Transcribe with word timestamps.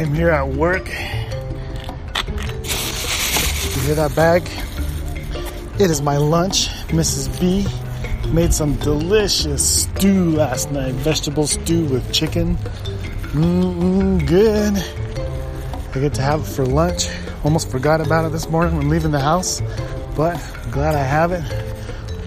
am 0.00 0.14
here 0.14 0.30
at 0.30 0.48
work. 0.48 0.88
You 0.88 0.94
hear 3.82 3.94
that 3.96 4.12
bag? 4.16 4.48
It 5.78 5.90
is 5.90 6.00
my 6.00 6.16
lunch. 6.16 6.68
Mrs. 6.88 7.38
B 7.38 7.66
made 8.32 8.54
some 8.54 8.76
delicious 8.76 9.82
stew 9.82 10.30
last 10.30 10.70
night. 10.70 10.94
Vegetable 10.94 11.46
stew 11.46 11.84
with 11.86 12.10
chicken. 12.12 12.56
Mmm, 13.32 14.26
good. 14.26 14.76
I 15.94 16.00
get 16.00 16.14
to 16.14 16.22
have 16.22 16.40
it 16.40 16.46
for 16.46 16.64
lunch. 16.64 17.08
Almost 17.44 17.70
forgot 17.70 18.00
about 18.00 18.24
it 18.24 18.32
this 18.32 18.48
morning 18.48 18.76
when 18.76 18.88
leaving 18.88 19.10
the 19.10 19.20
house, 19.20 19.60
but 20.16 20.36
I'm 20.64 20.70
glad 20.70 20.94
I 20.94 21.02
have 21.02 21.32
it. 21.32 21.44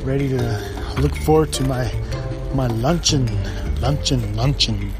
Ready 0.03 0.29
to 0.29 0.95
look 0.99 1.15
forward 1.15 1.51
to 1.53 1.63
my 1.63 1.91
my 2.53 2.67
luncheon, 2.67 3.27
luncheon, 3.81 4.35
luncheon. 4.35 4.93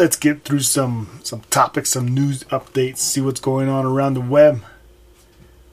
Let's 0.00 0.16
get 0.16 0.44
through 0.44 0.60
some 0.60 1.20
some 1.22 1.42
topics, 1.50 1.90
some 1.90 2.08
news 2.08 2.44
updates, 2.44 3.00
see 3.00 3.20
what's 3.20 3.38
going 3.38 3.68
on 3.68 3.84
around 3.84 4.14
the 4.14 4.22
web. 4.22 4.62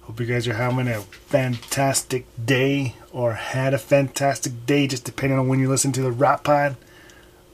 Hope 0.01 0.19
you 0.19 0.25
guys 0.25 0.45
are 0.49 0.53
having 0.53 0.89
a 0.89 0.99
fantastic 0.99 2.25
day 2.45 2.97
or 3.13 3.35
had 3.35 3.73
a 3.73 3.77
fantastic 3.77 4.65
day, 4.65 4.85
just 4.85 5.05
depending 5.05 5.39
on 5.39 5.47
when 5.47 5.61
you 5.61 5.69
listen 5.69 5.93
to 5.93 6.01
the 6.01 6.11
Rap 6.11 6.43
Pod. 6.43 6.75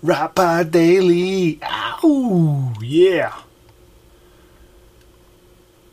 Rap 0.01 0.33
Pod 0.33 0.71
Daily. 0.71 1.59
Ow! 1.61 2.73
Yeah. 2.81 3.35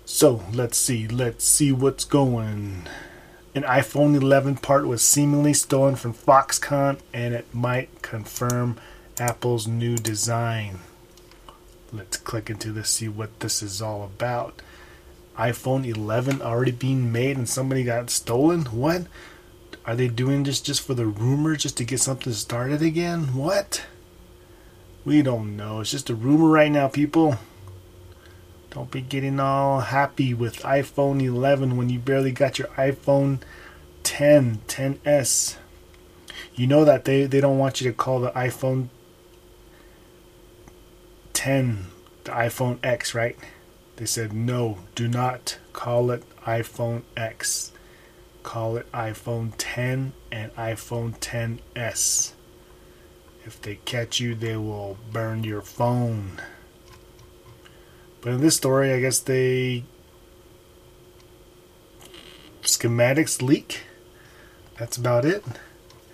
So 0.07 0.43
let's 0.51 0.79
see, 0.79 1.07
let's 1.07 1.45
see 1.45 1.73
what's 1.73 2.07
going. 2.07 2.89
An 3.55 3.65
iPhone 3.65 4.17
11 4.17 4.57
part 4.57 4.87
was 4.87 5.03
seemingly 5.03 5.53
stolen 5.53 5.97
from 5.97 6.15
Foxconn, 6.15 7.01
and 7.13 7.35
it 7.35 7.55
might 7.55 8.01
confirm 8.01 8.81
Apple's 9.21 9.69
new 9.69 9.97
design. 9.97 10.81
Let's 11.93 12.17
click 12.17 12.49
into 12.49 12.73
this, 12.73 12.89
see 12.89 13.09
what 13.09 13.41
this 13.41 13.63
is 13.63 13.83
all 13.83 14.03
about. 14.03 14.63
iPhone 15.37 15.87
11 15.87 16.41
already 16.41 16.71
being 16.71 17.13
made 17.13 17.37
and 17.37 17.47
somebody 17.47 17.85
got 17.85 18.09
stolen? 18.09 18.63
What? 18.67 19.03
Are 19.85 19.95
they 19.95 20.09
doing 20.09 20.45
this 20.45 20.61
just 20.61 20.81
for 20.81 20.95
the 20.95 21.07
rumor, 21.07 21.55
just 21.55 21.77
to 21.77 21.85
get 21.85 22.01
something 22.01 22.33
started 22.33 22.81
again? 22.81 23.35
What? 23.35 23.85
We 25.05 25.21
don't 25.21 25.55
know. 25.55 25.81
It's 25.81 25.91
just 25.91 26.09
a 26.09 26.15
rumor 26.15 26.49
right 26.49 26.73
now, 26.73 26.89
people. 26.89 27.37
Don't 28.71 28.91
be 28.91 29.03
getting 29.03 29.39
all 29.39 29.81
happy 29.81 30.33
with 30.33 30.63
iPhone 30.63 31.23
11 31.23 31.77
when 31.77 31.91
you 31.91 31.99
barely 31.99 32.33
got 32.33 32.59
your 32.59 32.69
iPhone 32.69 33.41
10, 34.03 34.61
10s. 34.67 35.57
You 36.55 36.67
know 36.67 36.87
that 36.87 37.05
they, 37.05 37.27
they 37.27 37.41
don't 37.43 37.59
want 37.59 37.81
you 37.81 37.91
to 37.91 37.97
call 37.97 38.21
the 38.21 38.31
iPhone 38.31 38.89
10 41.41 41.87
the 42.25 42.33
iPhone 42.33 42.79
X, 42.83 43.15
right? 43.15 43.35
They 43.97 44.05
said, 44.05 44.35
no, 44.35 44.77
do 44.95 45.09
not 45.09 45.57
call 45.73 46.11
it 46.11 46.23
iPhone 46.41 47.01
X. 47.17 47.73
Call 48.43 48.77
it 48.77 48.93
iPhone 48.93 49.55
10 49.57 50.13
and 50.31 50.55
iPhone 50.55 51.19
10s. 51.19 52.33
If 53.47 53.59
they 53.63 53.77
catch 53.87 54.21
you, 54.21 54.35
they 54.35 54.55
will 54.59 54.99
burn 55.11 55.43
your 55.43 55.63
phone. 55.63 56.43
But 58.21 58.35
in 58.35 58.43
this 58.43 58.57
story, 58.57 58.93
I 58.93 59.01
guess 59.01 59.19
they 59.19 59.85
schematics 62.61 63.41
leak. 63.41 63.85
That's 64.79 64.99
about 64.99 65.25
it. 65.25 65.43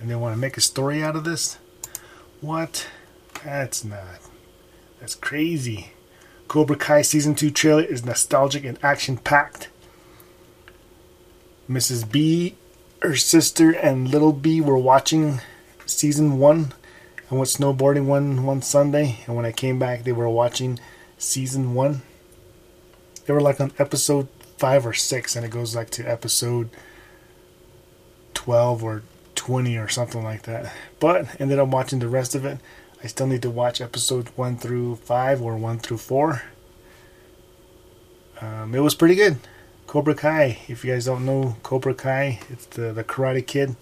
And 0.00 0.08
they 0.08 0.14
want 0.14 0.36
to 0.36 0.41
make 0.41 0.56
a 0.56 0.60
story 0.60 1.02
out 1.02 1.16
of 1.16 1.24
this. 1.24 1.58
What? 2.41 2.87
That's 3.43 3.84
not. 3.84 4.25
That's 5.00 5.14
crazy. 5.14 5.90
Cobra 6.48 6.76
Kai 6.76 7.02
season 7.02 7.34
2 7.34 7.50
trailer 7.50 7.82
is 7.82 8.04
nostalgic 8.04 8.64
and 8.64 8.78
action 8.82 9.16
packed. 9.16 9.68
Mrs. 11.68 12.10
B, 12.10 12.54
her 13.02 13.16
sister, 13.16 13.72
and 13.72 14.08
little 14.08 14.32
B 14.32 14.60
were 14.60 14.78
watching 14.78 15.40
season 15.86 16.38
1. 16.38 16.72
I 17.28 17.34
went 17.34 17.48
snowboarding 17.48 18.04
one 18.04 18.44
one 18.44 18.62
Sunday, 18.62 19.18
and 19.26 19.34
when 19.34 19.44
I 19.44 19.50
came 19.50 19.80
back, 19.80 20.04
they 20.04 20.12
were 20.12 20.28
watching 20.28 20.78
season 21.18 21.74
one. 21.74 22.02
They 23.24 23.32
were 23.32 23.40
like 23.40 23.60
on 23.60 23.72
episode 23.80 24.28
five 24.58 24.86
or 24.86 24.92
six, 24.92 25.34
and 25.34 25.44
it 25.44 25.50
goes 25.50 25.74
like 25.74 25.90
to 25.90 26.04
episode 26.04 26.70
twelve 28.32 28.84
or 28.84 29.02
twenty 29.34 29.76
or 29.76 29.88
something 29.88 30.22
like 30.22 30.42
that. 30.42 30.72
But 31.00 31.40
ended 31.40 31.58
up 31.58 31.68
watching 31.68 31.98
the 31.98 32.08
rest 32.08 32.36
of 32.36 32.44
it. 32.44 32.58
I 33.02 33.06
still 33.06 33.26
need 33.26 33.42
to 33.42 33.50
watch 33.50 33.80
episode 33.80 34.28
one 34.36 34.56
through 34.56 34.96
five 34.96 35.42
or 35.42 35.56
one 35.56 35.78
through 35.78 35.98
four. 35.98 36.42
Um, 38.40 38.74
it 38.74 38.80
was 38.80 38.94
pretty 38.94 39.14
good. 39.14 39.38
Cobra 39.86 40.14
Kai. 40.14 40.58
If 40.68 40.84
you 40.84 40.92
guys 40.92 41.06
don't 41.06 41.24
know 41.24 41.56
Cobra 41.62 41.94
Kai, 41.94 42.40
it's 42.50 42.66
the 42.66 42.92
the 42.92 43.04
Karate 43.04 43.46
Kid. 43.46 43.76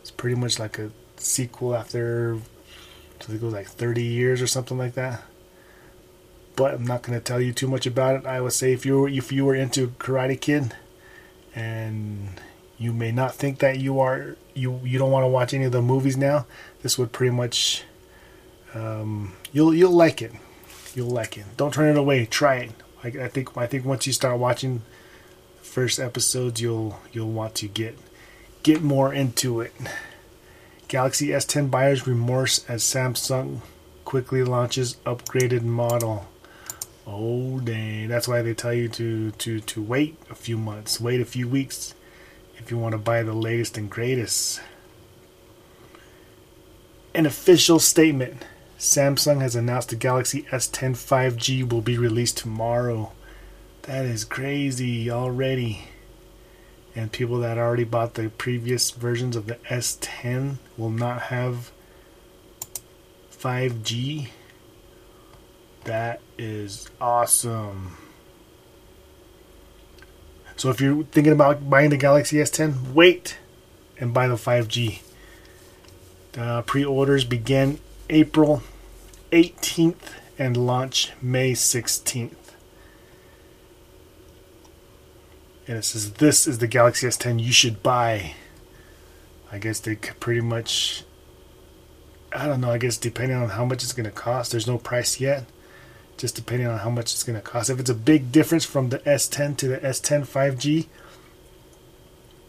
It's 0.00 0.10
pretty 0.10 0.36
much 0.36 0.58
like 0.58 0.78
a 0.78 0.90
sequel 1.16 1.74
after 1.74 2.38
think 3.18 3.40
it 3.40 3.40
goes 3.40 3.52
like 3.52 3.66
30 3.66 4.02
years 4.02 4.40
or 4.40 4.46
something 4.46 4.78
like 4.78 4.94
that 4.94 5.22
but 6.58 6.74
I'm 6.74 6.84
not 6.84 7.02
going 7.02 7.16
to 7.16 7.24
tell 7.24 7.40
you 7.40 7.52
too 7.52 7.68
much 7.68 7.86
about 7.86 8.16
it. 8.16 8.26
I 8.26 8.40
would 8.40 8.52
say 8.52 8.72
if 8.72 8.84
you 8.84 9.02
were, 9.02 9.08
if 9.08 9.30
you 9.30 9.44
were 9.44 9.54
into 9.54 9.88
Karate 10.00 10.40
Kid, 10.40 10.74
and 11.54 12.40
you 12.76 12.92
may 12.92 13.12
not 13.12 13.32
think 13.32 13.60
that 13.60 13.78
you 13.78 14.00
are 14.00 14.36
you 14.54 14.80
you 14.82 14.98
don't 14.98 15.12
want 15.12 15.22
to 15.22 15.28
watch 15.28 15.54
any 15.54 15.66
of 15.66 15.72
the 15.72 15.80
movies 15.80 16.16
now, 16.16 16.46
this 16.82 16.98
would 16.98 17.12
pretty 17.12 17.30
much 17.30 17.84
um, 18.74 19.32
you'll 19.52 19.74
you'll 19.74 19.92
like 19.92 20.22
it. 20.22 20.32
You'll 20.94 21.10
like 21.10 21.36
it. 21.36 21.44
Don't 21.56 21.72
turn 21.72 21.96
it 21.96 21.98
away. 21.98 22.26
Try 22.26 22.56
it. 22.56 22.72
I, 23.02 23.08
I 23.08 23.28
think 23.28 23.56
I 23.56 23.66
think 23.66 23.84
once 23.84 24.06
you 24.06 24.12
start 24.12 24.38
watching 24.38 24.82
first 25.62 25.98
episodes, 26.00 26.60
you'll 26.60 26.98
you'll 27.12 27.30
want 27.30 27.54
to 27.56 27.68
get 27.68 27.98
get 28.62 28.82
more 28.82 29.12
into 29.12 29.60
it. 29.60 29.72
Galaxy 30.88 31.28
S10 31.28 31.70
buyers 31.70 32.06
remorse 32.06 32.64
as 32.66 32.82
Samsung 32.82 33.60
quickly 34.04 34.42
launches 34.42 34.96
upgraded 35.04 35.62
model. 35.62 36.26
Oh 37.06 37.60
dang! 37.60 38.08
That's 38.08 38.26
why 38.26 38.42
they 38.42 38.54
tell 38.54 38.72
you 38.72 38.88
to 38.88 39.30
to 39.32 39.60
to 39.60 39.82
wait 39.82 40.16
a 40.30 40.34
few 40.34 40.58
months, 40.58 41.00
wait 41.00 41.20
a 41.20 41.26
few 41.26 41.46
weeks, 41.46 41.94
if 42.56 42.70
you 42.70 42.78
want 42.78 42.92
to 42.92 42.98
buy 42.98 43.22
the 43.22 43.34
latest 43.34 43.76
and 43.78 43.88
greatest. 43.88 44.60
An 47.14 47.26
official 47.26 47.78
statement: 47.78 48.44
Samsung 48.78 49.40
has 49.40 49.56
announced 49.56 49.88
the 49.88 49.96
Galaxy 49.96 50.42
S10 50.50 50.92
5G 50.92 51.68
will 51.68 51.80
be 51.80 51.98
released 51.98 52.38
tomorrow. 52.38 53.12
That 53.82 54.04
is 54.04 54.24
crazy 54.24 55.10
already. 55.10 55.88
And 56.94 57.12
people 57.12 57.38
that 57.40 57.58
already 57.58 57.84
bought 57.84 58.14
the 58.14 58.28
previous 58.30 58.90
versions 58.90 59.36
of 59.36 59.46
the 59.46 59.56
S10 59.68 60.58
will 60.76 60.90
not 60.90 61.22
have 61.22 61.70
5G 63.32 64.28
that 65.88 66.20
is 66.36 66.88
awesome. 67.00 67.96
So 70.56 70.68
if 70.68 70.80
you're 70.80 71.04
thinking 71.04 71.32
about 71.32 71.70
buying 71.70 71.88
the 71.88 71.96
Galaxy 71.96 72.36
S10, 72.36 72.92
wait 72.92 73.38
and 73.98 74.12
buy 74.12 74.28
the 74.28 74.34
5G. 74.34 75.00
The 76.32 76.62
pre-orders 76.66 77.24
begin 77.24 77.80
April 78.10 78.62
18th 79.32 80.12
and 80.38 80.56
launch 80.56 81.12
May 81.20 81.52
16th. 81.52 82.34
And 85.66 85.76
it 85.78 85.84
says 85.84 86.14
this 86.14 86.46
is 86.46 86.58
the 86.58 86.66
Galaxy 86.66 87.06
S10 87.06 87.42
you 87.42 87.52
should 87.52 87.82
buy. 87.82 88.34
I 89.52 89.58
guess 89.58 89.80
they 89.80 89.96
could 89.96 90.18
pretty 90.20 90.40
much 90.40 91.04
I 92.34 92.46
don't 92.46 92.60
know, 92.60 92.70
I 92.70 92.78
guess 92.78 92.98
depending 92.98 93.36
on 93.38 93.50
how 93.50 93.64
much 93.64 93.82
it's 93.82 93.94
going 93.94 94.04
to 94.04 94.10
cost, 94.10 94.52
there's 94.52 94.66
no 94.66 94.78
price 94.78 95.20
yet 95.20 95.44
just 96.18 96.34
depending 96.34 96.66
on 96.66 96.78
how 96.78 96.90
much 96.90 97.12
it's 97.12 97.22
going 97.22 97.38
to 97.38 97.42
cost. 97.42 97.70
If 97.70 97.80
it's 97.80 97.88
a 97.88 97.94
big 97.94 98.30
difference 98.32 98.64
from 98.64 98.90
the 98.90 98.98
S10 99.00 99.56
to 99.58 99.68
the 99.68 99.78
S10 99.78 100.26
5G, 100.26 100.86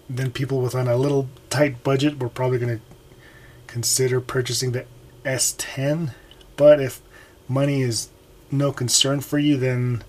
then 0.10 0.32
people 0.32 0.60
with 0.60 0.76
on 0.76 0.88
a 0.88 0.98
little 0.98 1.30
tight 1.50 1.84
budget 1.84 2.20
were 2.20 2.30
probably 2.30 2.58
going 2.58 2.80
to 2.80 2.84
consider 3.68 4.20
purchasing 4.20 4.72
the 4.72 4.86
S10. 5.24 6.14
But 6.56 6.82
if 6.82 7.02
money 7.48 7.82
is 7.82 8.10
no 8.52 8.72
concern 8.72 9.22
for 9.22 9.40
you, 9.40 9.58
then 9.58 10.04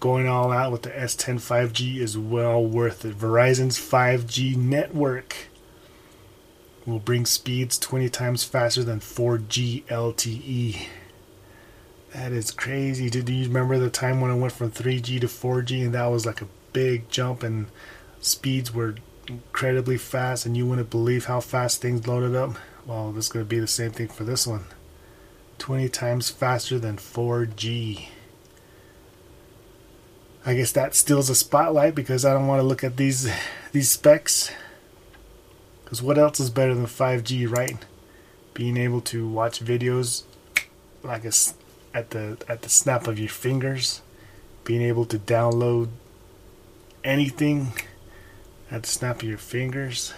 going 0.00 0.26
all 0.26 0.50
out 0.50 0.72
with 0.72 0.82
the 0.82 0.90
S10 0.90 1.36
5G 1.36 1.98
is 1.98 2.16
well 2.16 2.64
worth 2.64 3.04
it. 3.04 3.18
Verizon's 3.18 3.78
5G 3.78 4.56
network 4.56 5.48
will 6.86 6.98
bring 6.98 7.26
speeds 7.26 7.78
20 7.78 8.08
times 8.08 8.42
faster 8.42 8.82
than 8.82 9.00
4G 9.00 9.84
LTE. 9.84 10.86
That 12.12 12.32
is 12.32 12.50
crazy. 12.50 13.08
Did 13.10 13.28
you 13.28 13.44
remember 13.44 13.78
the 13.78 13.90
time 13.90 14.20
when 14.20 14.30
it 14.30 14.36
went 14.36 14.54
from 14.54 14.70
3G 14.70 15.20
to 15.20 15.26
4G 15.26 15.84
and 15.84 15.94
that 15.94 16.06
was 16.06 16.26
like 16.26 16.40
a 16.40 16.48
big 16.72 17.08
jump 17.10 17.42
and 17.42 17.66
speeds 18.20 18.74
were 18.74 18.96
incredibly 19.28 19.96
fast 19.96 20.46
and 20.46 20.56
you 20.56 20.66
wouldn't 20.66 20.90
believe 20.90 21.26
how 21.26 21.40
fast 21.40 21.80
things 21.80 22.08
loaded 22.08 22.34
up? 22.34 22.56
Well, 22.86 23.12
this 23.12 23.26
is 23.26 23.32
going 23.32 23.44
to 23.44 23.48
be 23.48 23.58
the 23.58 23.66
same 23.66 23.90
thing 23.90 24.08
for 24.08 24.24
this 24.24 24.46
one. 24.46 24.64
20 25.58 25.88
times 25.90 26.30
faster 26.30 26.78
than 26.78 26.96
4G. 26.96 28.08
I 30.44 30.54
guess 30.54 30.72
that 30.72 30.94
steals 30.94 31.28
a 31.28 31.34
spotlight 31.34 31.94
because 31.94 32.24
I 32.24 32.32
don't 32.32 32.46
want 32.46 32.60
to 32.60 32.66
look 32.66 32.82
at 32.82 32.96
these 32.96 33.30
these 33.72 33.90
specs. 33.90 34.50
Because 35.84 36.02
what 36.02 36.18
else 36.18 36.40
is 36.40 36.50
better 36.50 36.74
than 36.74 36.86
5G, 36.86 37.50
right? 37.50 37.76
Being 38.54 38.76
able 38.76 39.02
to 39.02 39.28
watch 39.28 39.60
videos 39.60 40.22
like 41.02 41.24
a, 41.24 41.32
at 41.92 42.10
the 42.10 42.38
at 42.48 42.62
the 42.62 42.70
snap 42.70 43.06
of 43.06 43.18
your 43.18 43.28
fingers, 43.28 44.00
being 44.64 44.82
able 44.82 45.04
to 45.06 45.18
download 45.18 45.88
anything 47.04 47.72
at 48.70 48.84
the 48.84 48.88
snap 48.88 49.22
of 49.22 49.28
your 49.28 49.38
fingers. 49.38 50.14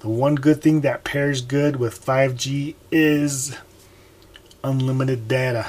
The 0.00 0.08
one 0.08 0.36
good 0.36 0.62
thing 0.62 0.82
that 0.82 1.02
pairs 1.02 1.40
good 1.40 1.76
with 1.76 2.04
5G 2.04 2.76
is 2.92 3.56
unlimited 4.62 5.26
data 5.26 5.66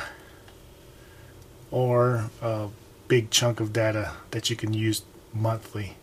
or 1.72 2.30
a 2.42 2.70
big 3.08 3.32
chunk 3.32 3.60
of 3.60 3.74
data 3.74 4.14
that 4.32 4.50
you 4.50 4.56
can 4.56 4.74
use 4.74 5.04
monthly. 5.34 5.96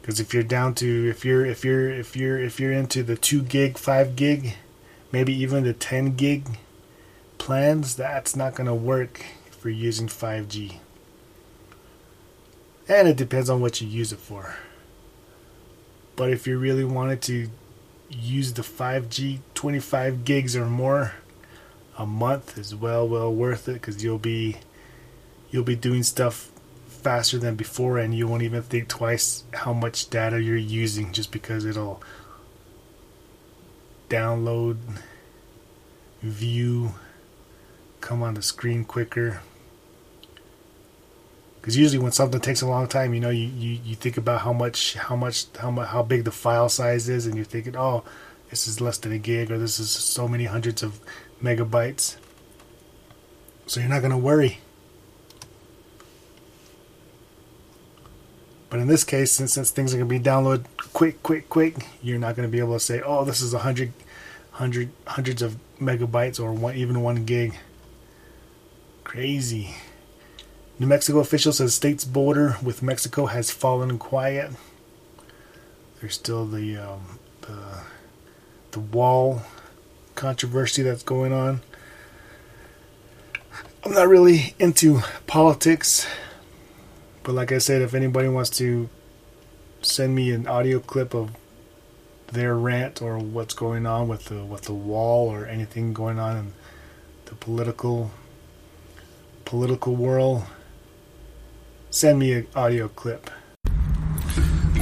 Because 0.00 0.20
if 0.20 0.34
you're 0.34 0.42
down 0.42 0.74
to 0.76 1.08
if 1.08 1.24
you're 1.24 1.46
if 1.46 1.64
you're 1.64 1.90
if 1.90 2.14
you're 2.14 2.38
if 2.38 2.60
you're 2.60 2.72
into 2.72 3.02
the 3.02 3.16
two 3.16 3.42
gig, 3.42 3.78
five 3.78 4.14
gig, 4.14 4.54
maybe 5.10 5.32
even 5.32 5.64
the 5.64 5.72
ten 5.72 6.14
gig 6.14 6.58
plans, 7.38 7.96
that's 7.96 8.36
not 8.36 8.54
gonna 8.54 8.74
work 8.74 9.24
if 9.46 9.64
you're 9.64 9.72
using 9.72 10.08
5G. 10.08 10.76
And 12.88 13.08
it 13.08 13.16
depends 13.16 13.50
on 13.50 13.60
what 13.60 13.80
you 13.80 13.88
use 13.88 14.12
it 14.12 14.18
for. 14.18 14.56
But 16.16 16.30
if 16.30 16.46
you 16.46 16.58
really 16.58 16.84
wanted 16.84 17.22
to 17.22 17.48
use 18.08 18.52
the 18.54 18.62
5G 18.62 19.40
25 19.54 20.24
gigs 20.24 20.56
or 20.56 20.66
more 20.66 21.12
a 21.98 22.06
month 22.06 22.56
is 22.58 22.74
well 22.74 23.08
well 23.08 23.32
worth 23.32 23.68
it 23.68 23.74
because 23.74 24.02
you'll 24.04 24.18
be 24.18 24.56
you'll 25.50 25.64
be 25.64 25.76
doing 25.76 26.02
stuff 26.02 26.50
faster 26.86 27.38
than 27.38 27.54
before 27.54 27.98
and 27.98 28.14
you 28.14 28.26
won't 28.28 28.42
even 28.42 28.62
think 28.62 28.88
twice 28.88 29.44
how 29.54 29.72
much 29.72 30.10
data 30.10 30.40
you're 30.40 30.56
using 30.56 31.12
just 31.12 31.32
because 31.32 31.64
it'll 31.64 32.00
download 34.08 34.76
view 36.22 36.94
come 38.00 38.22
on 38.22 38.34
the 38.34 38.42
screen 38.42 38.84
quicker 38.84 39.40
because 41.66 41.76
usually 41.76 41.98
when 41.98 42.12
something 42.12 42.40
takes 42.40 42.62
a 42.62 42.66
long 42.66 42.86
time 42.86 43.12
you 43.12 43.18
know 43.18 43.28
you, 43.28 43.48
you, 43.48 43.80
you 43.84 43.96
think 43.96 44.16
about 44.16 44.42
how 44.42 44.52
much 44.52 44.94
how 44.94 45.16
much 45.16 45.46
how 45.58 45.68
much 45.68 45.88
how 45.88 46.00
big 46.00 46.22
the 46.22 46.30
file 46.30 46.68
size 46.68 47.08
is 47.08 47.26
and 47.26 47.34
you're 47.34 47.44
thinking 47.44 47.76
oh 47.76 48.04
this 48.50 48.68
is 48.68 48.80
less 48.80 48.98
than 48.98 49.10
a 49.10 49.18
gig 49.18 49.50
or 49.50 49.58
this 49.58 49.80
is 49.80 49.90
so 49.90 50.28
many 50.28 50.44
hundreds 50.44 50.84
of 50.84 51.00
megabytes 51.42 52.18
so 53.66 53.80
you're 53.80 53.88
not 53.88 53.98
going 53.98 54.12
to 54.12 54.16
worry 54.16 54.58
But 58.68 58.80
in 58.80 58.88
this 58.88 59.04
case, 59.04 59.32
since, 59.32 59.52
since 59.52 59.70
things 59.70 59.94
are 59.94 59.96
going 59.96 60.08
to 60.08 60.18
be 60.18 60.22
downloaded 60.22 60.66
quick, 60.92 61.22
quick, 61.22 61.48
quick, 61.48 61.86
you're 62.02 62.18
not 62.18 62.34
going 62.36 62.46
to 62.46 62.52
be 62.52 62.58
able 62.58 62.74
to 62.74 62.80
say, 62.80 63.00
oh, 63.00 63.24
this 63.24 63.40
is 63.40 63.54
a 63.54 63.60
hundred, 63.60 63.92
hundred, 64.50 64.90
hundreds 65.06 65.40
of 65.40 65.56
megabytes 65.80 66.40
or 66.40 66.52
one, 66.52 66.74
even 66.74 67.00
one 67.00 67.24
gig. 67.24 67.54
Crazy. 69.04 69.74
New 70.78 70.86
Mexico 70.86 71.20
official 71.20 71.52
says 71.52 71.74
state's 71.74 72.04
border 72.04 72.56
with 72.62 72.82
Mexico 72.82 73.26
has 73.26 73.50
fallen 73.50 73.98
quiet. 73.98 74.50
There's 76.00 76.14
still 76.14 76.46
the 76.46 76.76
um, 76.76 77.18
the 77.42 77.80
the 78.72 78.80
wall 78.80 79.42
controversy 80.14 80.82
that's 80.82 81.02
going 81.02 81.32
on. 81.32 81.62
I'm 83.84 83.92
not 83.92 84.08
really 84.08 84.54
into 84.58 85.00
politics. 85.26 86.06
But 87.22 87.34
like 87.34 87.52
I 87.52 87.58
said, 87.58 87.82
if 87.82 87.94
anybody 87.94 88.28
wants 88.28 88.50
to 88.58 88.88
send 89.80 90.14
me 90.14 90.30
an 90.32 90.46
audio 90.46 90.78
clip 90.78 91.14
of 91.14 91.30
their 92.28 92.54
rant 92.54 93.00
or 93.00 93.18
what's 93.18 93.54
going 93.54 93.86
on 93.86 94.08
with 94.08 94.26
the 94.26 94.44
with 94.44 94.62
the 94.62 94.74
wall 94.74 95.28
or 95.28 95.46
anything 95.46 95.92
going 95.92 96.18
on 96.18 96.36
in 96.36 96.52
the 97.24 97.34
political 97.34 98.10
political 99.44 99.96
world, 99.96 100.44
send 101.96 102.18
me 102.18 102.34
an 102.34 102.46
audio 102.54 102.88
clip. 102.88 103.30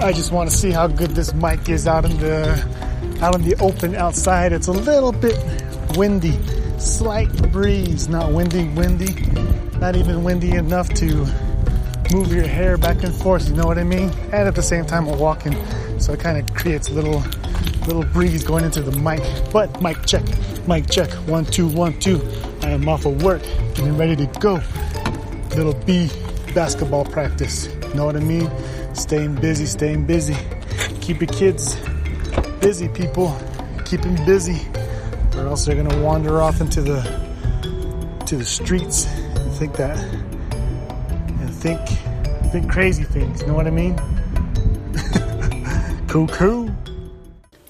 I 0.00 0.12
just 0.12 0.32
want 0.32 0.50
to 0.50 0.56
see 0.56 0.72
how 0.72 0.88
good 0.88 1.10
this 1.10 1.32
mic 1.32 1.68
is 1.68 1.86
out 1.86 2.04
in 2.04 2.18
the 2.18 2.58
out 3.22 3.36
in 3.36 3.42
the 3.42 3.54
open 3.60 3.94
outside. 3.94 4.52
It's 4.52 4.66
a 4.66 4.72
little 4.72 5.12
bit 5.12 5.38
windy, 5.96 6.36
slight 6.80 7.30
breeze, 7.52 8.08
not 8.08 8.32
windy, 8.32 8.66
windy, 8.70 9.14
not 9.78 9.94
even 9.94 10.24
windy 10.24 10.56
enough 10.56 10.88
to 10.94 11.06
move 12.10 12.32
your 12.32 12.48
hair 12.48 12.76
back 12.76 13.04
and 13.04 13.14
forth, 13.14 13.48
you 13.48 13.54
know 13.54 13.66
what 13.66 13.78
I 13.78 13.84
mean? 13.84 14.10
And 14.32 14.48
at 14.48 14.56
the 14.56 14.62
same 14.62 14.84
time 14.84 15.06
we're 15.06 15.16
walking, 15.16 15.54
so 16.00 16.14
it 16.14 16.18
kind 16.18 16.36
of 16.36 16.52
creates 16.56 16.88
a 16.88 16.94
little 16.94 17.22
little 17.86 18.04
breeze 18.06 18.42
going 18.42 18.64
into 18.64 18.82
the 18.82 18.98
mic. 18.98 19.22
But 19.52 19.80
mic 19.80 20.04
check, 20.04 20.24
mic 20.66 20.90
check, 20.90 21.10
one, 21.28 21.44
two, 21.44 21.68
one, 21.68 21.96
two. 22.00 22.20
I 22.62 22.70
am 22.70 22.88
off 22.88 23.06
of 23.06 23.22
work, 23.22 23.42
getting 23.76 23.96
ready 23.96 24.16
to 24.16 24.26
go. 24.40 24.60
Little 25.54 25.74
B 25.86 26.10
basketball 26.54 27.04
practice, 27.04 27.66
you 27.66 27.94
know 27.94 28.06
what 28.06 28.16
I 28.16 28.20
mean? 28.20 28.50
Staying 28.94 29.34
busy, 29.36 29.66
staying 29.66 30.06
busy. 30.06 30.36
Keep 31.00 31.20
your 31.20 31.28
kids 31.28 31.76
busy, 32.60 32.88
people. 32.88 33.36
Keep 33.84 34.02
them 34.02 34.16
busy, 34.24 34.60
or 35.36 35.46
else 35.46 35.66
they're 35.66 35.76
gonna 35.76 36.02
wander 36.02 36.40
off 36.40 36.60
into 36.60 36.80
the 36.80 37.02
to 38.26 38.36
the 38.36 38.44
streets 38.44 39.06
and 39.06 39.52
think 39.52 39.76
that 39.76 39.98
and 39.98 41.50
think 41.50 41.80
think 42.50 42.70
crazy 42.70 43.04
things. 43.04 43.42
You 43.42 43.48
know 43.48 43.54
what 43.54 43.66
I 43.66 43.70
mean? 43.70 43.96
cool. 46.08 46.70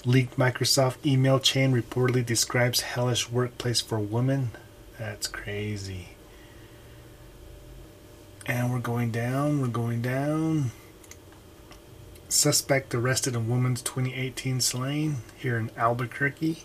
Leaked 0.05 0.37
Microsoft 0.37 1.03
email 1.05 1.39
chain 1.39 1.73
reportedly 1.73 2.23
describes 2.23 2.81
hellish 2.81 3.29
workplace 3.29 3.81
for 3.81 3.97
women. 3.97 4.51
That's 4.99 5.27
crazy. 5.27 6.14
And 8.47 8.71
we're 8.71 8.79
going 8.79 9.09
down, 9.09 9.59
we're 9.59 9.67
going 9.67 10.01
down. 10.01 10.71
Suspect 12.29 12.93
arrested 12.93 13.35
in 13.35 13.49
woman's 13.49 13.81
2018 13.81 14.61
slaying 14.61 15.17
here 15.37 15.57
in 15.57 15.71
Albuquerque. 15.77 16.63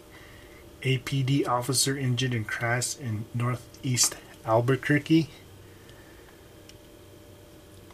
APD 0.83 1.47
officer 1.49 1.97
injured 1.97 2.35
in 2.35 2.45
crash 2.45 2.99
in 2.99 3.25
northeast 3.35 4.17
Albuquerque. 4.45 5.31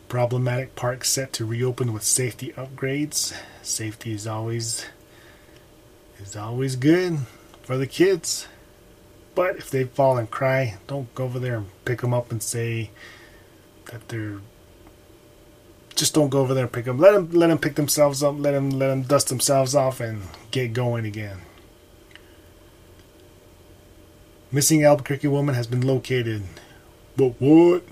Problematic 0.08 0.74
park 0.74 1.04
set 1.04 1.32
to 1.34 1.44
reopen 1.44 1.92
with 1.92 2.02
safety 2.02 2.52
upgrades. 2.56 3.34
Safety 3.62 4.12
is 4.12 4.26
always 4.26 4.86
is 6.20 6.34
always 6.34 6.76
good 6.76 7.18
for 7.62 7.76
the 7.76 7.86
kids. 7.86 8.48
But 9.34 9.56
if 9.56 9.70
they 9.70 9.84
fall 9.84 10.16
and 10.16 10.30
cry, 10.30 10.78
don't 10.86 11.14
go 11.14 11.24
over 11.24 11.38
there 11.38 11.56
and 11.58 11.84
pick 11.84 12.00
them 12.00 12.14
up 12.14 12.32
and 12.32 12.42
say 12.42 12.90
that 13.86 14.08
they're 14.08 14.40
just 15.96 16.12
don't 16.12 16.28
go 16.28 16.40
over 16.40 16.54
there 16.54 16.64
and 16.64 16.72
pick 16.72 16.84
them. 16.84 16.98
Let 16.98 17.12
them 17.12 17.30
let 17.30 17.48
them 17.48 17.58
pick 17.58 17.74
themselves 17.74 18.22
up. 18.22 18.36
Let 18.38 18.52
them 18.52 18.70
let 18.70 18.88
them 18.88 19.02
dust 19.02 19.28
themselves 19.28 19.74
off 19.74 20.00
and 20.00 20.22
get 20.50 20.72
going 20.72 21.06
again. 21.06 21.38
Missing 24.52 24.84
Albuquerque 24.84 25.28
woman 25.28 25.54
has 25.54 25.66
been 25.66 25.80
located. 25.80 26.42
But 27.16 27.40
what? 27.40 27.82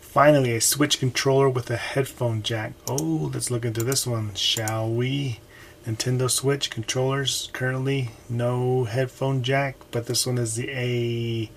Finally, 0.00 0.56
a 0.56 0.60
Switch 0.60 0.98
controller 0.98 1.48
with 1.48 1.70
a 1.70 1.76
headphone 1.76 2.42
jack. 2.42 2.72
Oh, 2.88 3.30
let's 3.32 3.50
look 3.50 3.64
into 3.64 3.84
this 3.84 4.06
one, 4.06 4.34
shall 4.34 4.90
we? 4.90 5.38
Nintendo 5.86 6.30
Switch 6.30 6.70
controllers 6.70 7.48
currently 7.52 8.10
no 8.28 8.84
headphone 8.84 9.42
jack, 9.42 9.76
but 9.90 10.06
this 10.06 10.26
one 10.26 10.38
is 10.38 10.56
the 10.56 10.70
a 10.70 11.50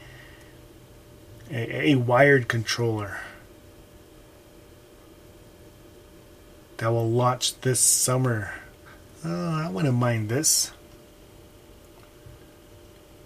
a, 1.51 1.91
a 1.91 1.95
wired 1.95 2.47
controller 2.47 3.19
that 6.77 6.89
will 6.89 7.09
launch 7.09 7.59
this 7.61 7.79
summer. 7.79 8.53
Oh, 9.25 9.49
I 9.65 9.69
wouldn't 9.69 9.95
mind 9.95 10.29
this 10.29 10.71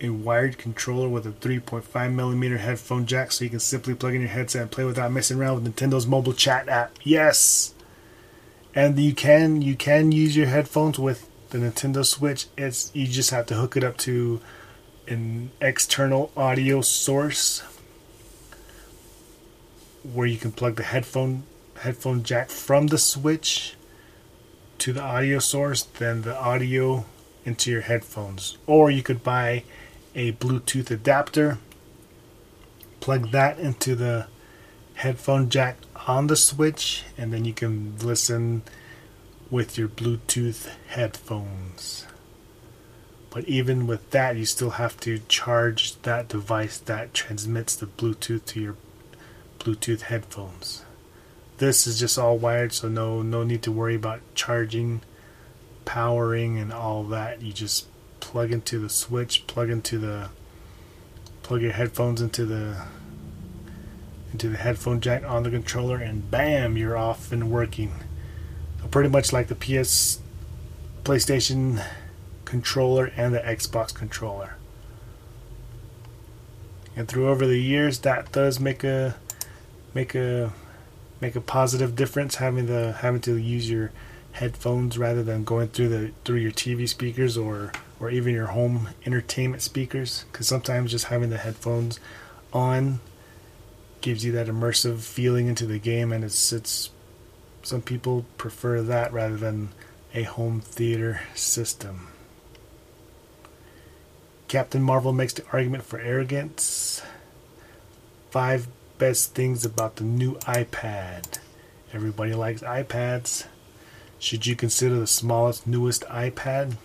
a 0.02 0.10
wired 0.10 0.58
controller 0.58 1.10
with 1.10 1.26
a 1.26 1.32
3.5 1.32 2.14
millimeter 2.14 2.58
headphone 2.58 3.06
jack 3.06 3.32
so 3.32 3.44
you 3.44 3.50
can 3.50 3.60
simply 3.60 3.96
plug 3.96 4.14
in 4.14 4.22
your 4.22 4.30
headset 4.30 4.62
and 4.64 4.72
play 4.72 4.84
without 4.84 5.12
messing 5.12 5.40
around 5.40 5.56
with 5.56 5.76
Nintendo's 5.76 6.06
mobile 6.06 6.34
chat 6.34 6.70
app. 6.70 6.92
Yes. 7.04 7.74
And 8.78 9.00
you 9.00 9.16
can 9.16 9.64
you 9.64 9.76
can 9.76 10.12
use 10.12 10.38
your 10.38 10.46
headphones 10.46 11.00
with 11.00 11.28
the 11.50 11.58
Nintendo 11.58 12.06
Switch. 12.06 12.46
It's 12.56 12.92
you 12.94 13.08
just 13.08 13.32
have 13.32 13.48
to 13.48 13.56
hook 13.56 13.76
it 13.76 13.84
up 13.84 13.98
to 14.06 14.40
an 15.08 15.50
external 15.60 16.32
audio 16.38 16.82
source 16.82 17.62
where 20.04 20.28
you 20.28 20.38
can 20.38 20.52
plug 20.52 20.76
the 20.76 20.84
headphone 20.84 21.42
headphone 21.80 22.22
jack 22.22 22.52
from 22.52 22.86
the 22.86 23.00
Switch 23.00 23.74
to 24.78 24.94
the 24.94 25.02
audio 25.02 25.40
source 25.40 25.82
then 25.82 26.22
the 26.22 26.40
audio 26.40 27.04
into 27.46 27.72
your 27.72 27.82
headphones. 27.82 28.60
Or 28.68 28.92
you 28.92 29.02
could 29.02 29.24
buy 29.24 29.64
a 30.14 30.34
Bluetooth 30.34 30.92
adapter, 30.92 31.58
plug 33.00 33.32
that 33.32 33.58
into 33.58 33.96
the 33.96 34.28
headphone 34.98 35.48
jack 35.48 35.78
on 36.08 36.26
the 36.26 36.36
switch, 36.36 37.04
and 37.18 37.32
then 37.32 37.46
you 37.46 37.54
can 37.54 37.96
listen 38.00 38.64
with 39.52 39.78
your 39.78 39.88
Bluetooth 39.88 40.70
headphones. 40.88 42.08
But 43.30 43.46
even 43.46 43.86
with 43.86 44.10
that, 44.10 44.38
you 44.38 44.46
still 44.46 44.72
have 44.72 45.00
to 45.02 45.20
charge 45.28 46.02
that 46.02 46.28
device 46.28 46.80
that 46.80 47.14
transmits 47.14 47.76
the 47.76 47.86
Bluetooth 47.86 48.46
to 48.46 48.60
your 48.60 48.76
Bluetooth 49.60 50.02
headphones. 50.02 50.84
This 51.60 51.86
is 51.86 52.00
just 52.00 52.18
all 52.18 52.40
wired, 52.40 52.74
so 52.74 52.90
no 52.90 53.22
no 53.22 53.44
need 53.44 53.62
to 53.64 53.72
worry 53.72 53.96
about 53.96 54.22
charging, 54.34 55.02
powering, 55.86 56.58
and 56.58 56.74
all 56.74 57.04
that. 57.04 57.44
You 57.44 57.54
just 57.54 57.86
plug 58.20 58.52
into 58.52 58.80
the 58.80 58.90
switch, 58.90 59.46
plug 59.46 59.70
into 59.70 60.00
the 60.00 60.30
plug 61.44 61.62
your 61.62 61.74
headphones 61.74 62.20
into 62.20 62.46
the 62.46 62.88
into 64.32 64.50
the 64.50 64.58
headphone 64.58 65.02
jack 65.02 65.24
on 65.24 65.44
the 65.44 65.50
controller, 65.50 65.98
and 65.98 66.30
bam, 66.30 66.78
you're 66.78 66.98
off 66.98 67.32
and 67.32 67.52
working. 67.52 67.92
So 68.82 68.88
pretty 68.88 69.10
much 69.10 69.34
like 69.34 69.48
the 69.48 69.56
PS, 69.56 70.20
PlayStation 71.04 71.84
controller 72.46 73.12
and 73.16 73.34
the 73.34 73.40
Xbox 73.40 73.94
controller. 73.94 74.56
And 76.96 77.08
through 77.08 77.30
over 77.30 77.46
the 77.46 77.60
years, 77.60 78.00
that 78.00 78.32
does 78.32 78.60
make 78.60 78.84
a 78.84 79.16
make 79.94 80.16
a 80.16 80.54
make 81.22 81.36
a 81.36 81.42
positive 81.42 81.96
difference 81.96 82.36
having 82.36 82.66
the 82.68 82.94
having 82.94 83.22
to 83.22 83.36
use 83.36 83.70
your 83.70 83.92
headphones 84.34 84.98
rather 84.98 85.24
than 85.24 85.44
going 85.44 85.68
through 85.68 85.90
the 85.90 86.12
through 86.24 86.38
your 86.38 86.52
TV 86.52 86.88
speakers 86.88 87.38
or 87.38 87.72
or 88.00 88.10
even 88.10 88.34
your 88.34 88.48
home 88.48 88.90
entertainment 89.06 89.62
speakers 89.62 90.26
because 90.32 90.48
sometimes 90.48 90.92
just 90.92 91.06
having 91.06 91.30
the 91.30 91.38
headphones 91.38 92.00
on 92.54 93.00
gives 94.02 94.24
you 94.24 94.32
that 94.34 94.48
immersive 94.48 95.00
feeling 95.00 95.48
into 95.48 95.66
the 95.66 95.80
game 95.80 96.12
and 96.12 96.24
it's 96.24 96.54
it's 96.54 96.90
some 97.64 97.82
people 97.82 98.26
prefer 98.38 98.82
that 98.82 99.12
rather 99.12 99.36
than 99.36 99.70
a 100.14 100.24
home 100.24 100.62
theater 100.62 101.22
system. 101.36 102.08
Captain 104.48 104.82
Marvel 104.82 105.12
makes 105.12 105.34
the 105.34 105.44
argument 105.52 105.84
for 105.84 106.00
arrogance. 106.00 107.02
Five 108.32 108.68
best 108.98 109.36
things 109.36 109.66
about 109.66 109.98
the 109.98 110.06
new 110.06 110.36
iPad. 110.36 111.40
Everybody 111.94 112.34
likes 112.34 112.62
iPads. 112.62 113.46
Should 114.20 114.46
you 114.46 114.56
consider 114.56 114.98
the 114.98 115.08
smallest, 115.08 115.68
newest 115.68 116.04
iPad? 116.04 116.76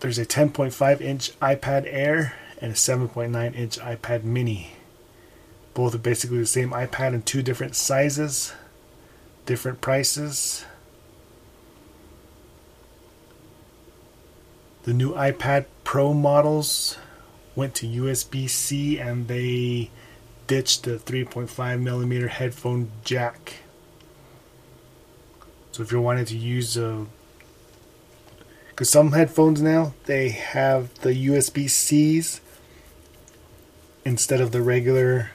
There's 0.00 0.18
a 0.18 0.26
10.5 0.26 1.00
inch 1.00 1.38
iPad 1.40 1.86
Air 1.86 2.34
and 2.64 2.72
a 2.72 2.76
7.9 2.76 3.54
inch 3.54 3.78
iPad 3.78 4.24
Mini. 4.24 4.70
Both 5.74 5.94
are 5.94 5.98
basically 5.98 6.38
the 6.38 6.46
same 6.46 6.70
iPad 6.70 7.12
in 7.12 7.20
two 7.20 7.42
different 7.42 7.76
sizes, 7.76 8.54
different 9.44 9.82
prices. 9.82 10.64
The 14.84 14.94
new 14.94 15.12
iPad 15.12 15.66
Pro 15.84 16.14
models 16.14 16.96
went 17.54 17.74
to 17.76 17.86
USB 17.86 18.48
C 18.48 18.98
and 18.98 19.28
they 19.28 19.90
ditched 20.46 20.84
the 20.84 20.92
3.5 20.92 21.82
millimeter 21.82 22.28
headphone 22.28 22.90
jack. 23.04 23.56
So 25.72 25.82
if 25.82 25.92
you're 25.92 26.00
wanting 26.00 26.24
to 26.26 26.38
use 26.38 26.78
a 26.78 27.04
because 28.70 28.88
some 28.88 29.12
headphones 29.12 29.60
now 29.60 29.92
they 30.06 30.30
have 30.30 30.94
the 31.00 31.26
USB 31.26 31.68
C's 31.68 32.40
instead 34.04 34.40
of 34.40 34.52
the 34.52 34.62
regular 34.62 35.30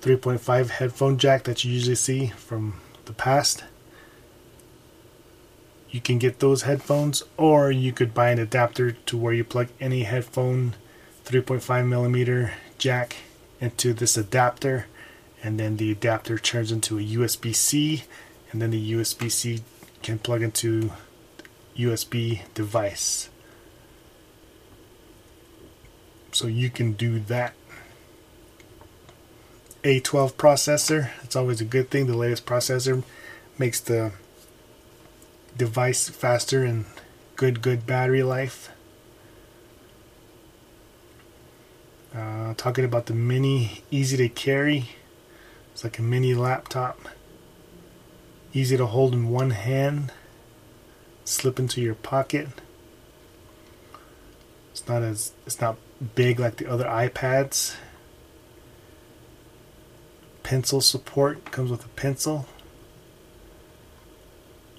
3.5 0.00 0.70
headphone 0.70 1.18
jack 1.18 1.44
that 1.44 1.64
you 1.64 1.72
usually 1.72 1.96
see 1.96 2.28
from 2.28 2.80
the 3.06 3.12
past. 3.12 3.64
You 5.90 6.00
can 6.00 6.18
get 6.18 6.38
those 6.38 6.62
headphones, 6.62 7.22
or 7.36 7.70
you 7.70 7.92
could 7.92 8.14
buy 8.14 8.30
an 8.30 8.38
adapter 8.38 8.92
to 8.92 9.16
where 9.16 9.32
you 9.32 9.42
plug 9.42 9.68
any 9.80 10.02
headphone 10.02 10.74
3.5 11.24 11.86
millimeter 11.88 12.52
jack 12.76 13.16
into 13.60 13.92
this 13.92 14.16
adapter, 14.16 14.86
and 15.42 15.58
then 15.58 15.76
the 15.76 15.90
adapter 15.90 16.38
turns 16.38 16.70
into 16.70 16.98
a 16.98 17.02
USB 17.02 17.54
C, 17.54 18.04
and 18.52 18.62
then 18.62 18.70
the 18.70 18.92
USB 18.92 19.30
C 19.30 19.62
can 20.02 20.18
plug 20.18 20.42
into 20.42 20.92
USB 21.76 22.42
device. 22.54 23.30
So 26.38 26.46
you 26.46 26.70
can 26.70 26.92
do 26.92 27.18
that. 27.18 27.52
A12 29.82 30.34
processor, 30.34 31.10
it's 31.24 31.34
always 31.34 31.60
a 31.60 31.64
good 31.64 31.90
thing. 31.90 32.06
The 32.06 32.16
latest 32.16 32.46
processor 32.46 33.02
makes 33.58 33.80
the 33.80 34.12
device 35.56 36.08
faster 36.08 36.62
and 36.62 36.84
good, 37.34 37.60
good 37.60 37.88
battery 37.88 38.22
life. 38.22 38.70
Uh, 42.14 42.54
talking 42.56 42.84
about 42.84 43.06
the 43.06 43.14
mini, 43.14 43.82
easy 43.90 44.16
to 44.18 44.28
carry. 44.28 44.90
It's 45.72 45.82
like 45.82 45.98
a 45.98 46.02
mini 46.02 46.34
laptop. 46.34 47.00
Easy 48.52 48.76
to 48.76 48.86
hold 48.86 49.12
in 49.12 49.28
one 49.28 49.50
hand. 49.50 50.12
Slip 51.24 51.58
into 51.58 51.80
your 51.80 51.96
pocket. 51.96 52.46
It's 54.70 54.86
not 54.86 55.02
as 55.02 55.32
it's 55.44 55.60
not 55.60 55.76
big 56.14 56.38
like 56.38 56.56
the 56.56 56.66
other 56.66 56.84
iPads. 56.84 57.76
Pencil 60.42 60.80
support 60.80 61.50
comes 61.50 61.70
with 61.70 61.84
a 61.84 61.88
pencil. 61.88 62.46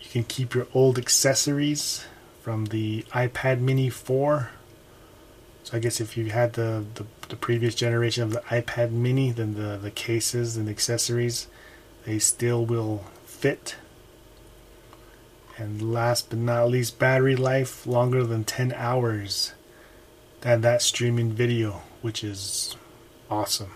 You 0.01 0.09
can 0.09 0.23
keep 0.23 0.55
your 0.55 0.67
old 0.73 0.97
accessories 0.97 2.05
from 2.41 2.65
the 2.65 3.03
iPad 3.13 3.59
Mini 3.59 3.89
4 3.89 4.49
so 5.69 5.77
I 5.77 5.79
guess 5.79 6.01
if 6.01 6.17
you 6.17 6.31
had 6.31 6.53
the, 6.53 6.83
the, 6.95 7.05
the, 7.27 7.35
previous 7.35 7.75
generation 7.75 8.23
of 8.23 8.31
the 8.31 8.39
iPad 8.49 8.89
mini, 8.89 9.31
then 9.31 9.53
the, 9.53 9.77
the 9.77 9.91
cases 9.91 10.57
and 10.57 10.67
accessories, 10.67 11.45
they 12.05 12.17
still 12.17 12.65
will 12.65 13.05
fit. 13.25 13.75
And 15.57 15.93
last 15.93 16.31
but 16.31 16.39
not 16.39 16.69
least, 16.69 16.97
battery 16.97 17.35
life 17.35 17.85
longer 17.85 18.23
than 18.23 18.45
10 18.45 18.73
hours 18.73 19.53
than 20.41 20.61
that 20.61 20.81
streaming 20.81 21.31
video, 21.31 21.81
which 22.01 22.23
is 22.23 22.75
awesome. 23.29 23.71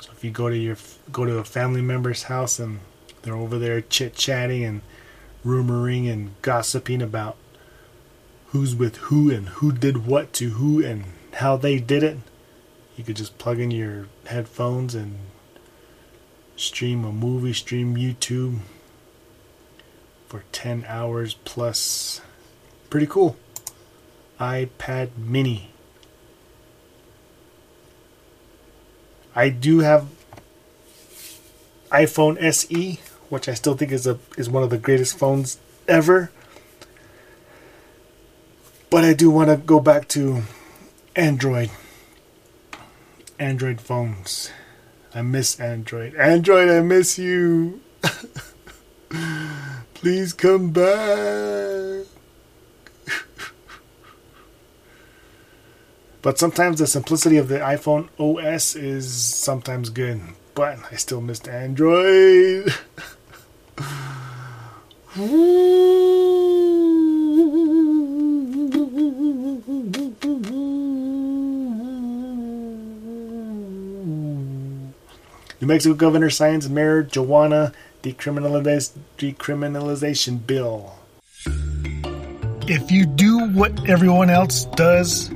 So 0.00 0.10
if 0.12 0.24
you 0.24 0.30
go 0.30 0.48
to 0.48 0.56
your 0.56 0.76
go 1.10 1.24
to 1.24 1.38
a 1.38 1.44
family 1.44 1.82
member's 1.82 2.24
house 2.24 2.58
and 2.58 2.80
they're 3.22 3.36
over 3.36 3.58
there 3.58 3.80
chit 3.80 4.14
chatting 4.14 4.64
and 4.64 4.82
rumoring 5.44 6.10
and 6.12 6.40
gossiping 6.42 7.02
about 7.02 7.36
who's 8.48 8.74
with 8.74 8.96
who 8.96 9.30
and 9.30 9.48
who 9.48 9.72
did 9.72 10.06
what 10.06 10.32
to 10.34 10.50
who 10.50 10.84
and 10.84 11.04
how 11.34 11.56
they 11.56 11.78
did 11.78 12.02
it. 12.02 12.18
You 12.96 13.04
could 13.04 13.16
just 13.16 13.38
plug 13.38 13.58
in 13.58 13.70
your 13.70 14.06
headphones 14.26 14.94
and 14.94 15.18
stream 16.56 17.04
a 17.04 17.12
movie, 17.12 17.52
stream 17.52 17.96
YouTube 17.96 18.58
for 20.26 20.44
10 20.52 20.84
hours 20.86 21.34
plus. 21.44 22.20
Pretty 22.90 23.06
cool. 23.06 23.36
iPad 24.38 25.10
mini. 25.16 25.71
I 29.34 29.48
do 29.48 29.80
have 29.80 30.08
iPhone 31.90 32.40
SE, 32.42 33.00
which 33.28 33.48
I 33.48 33.54
still 33.54 33.74
think 33.74 33.92
is 33.92 34.06
a 34.06 34.18
is 34.36 34.48
one 34.48 34.62
of 34.62 34.70
the 34.70 34.78
greatest 34.78 35.18
phones 35.18 35.58
ever. 35.88 36.30
But 38.90 39.04
I 39.04 39.14
do 39.14 39.30
want 39.30 39.48
to 39.48 39.56
go 39.56 39.80
back 39.80 40.08
to 40.08 40.42
Android. 41.16 41.70
Android 43.38 43.80
phones. 43.80 44.50
I 45.14 45.22
miss 45.22 45.58
Android. 45.58 46.14
Android, 46.14 46.68
I 46.68 46.80
miss 46.80 47.18
you. 47.18 47.80
Please 49.94 50.32
come 50.32 50.70
back. 50.70 52.11
But 56.22 56.38
sometimes 56.38 56.78
the 56.78 56.86
simplicity 56.86 57.36
of 57.36 57.48
the 57.48 57.58
iPhone 57.58 58.08
OS 58.16 58.76
is 58.76 59.12
sometimes 59.12 59.90
good. 59.90 60.20
But 60.54 60.78
I 60.90 60.96
still 60.96 61.20
miss 61.20 61.40
Android. 61.48 62.72
New 75.62 75.68
Mexico 75.68 75.94
Governor 75.94 76.30
signs 76.30 76.68
marijuana 76.68 77.72
decriminaliz- 78.02 78.96
decriminalization 79.18 80.46
bill. 80.46 80.94
If 82.66 82.90
you 82.90 83.06
do 83.06 83.48
what 83.50 83.88
everyone 83.88 84.30
else 84.30 84.64
does, 84.76 85.30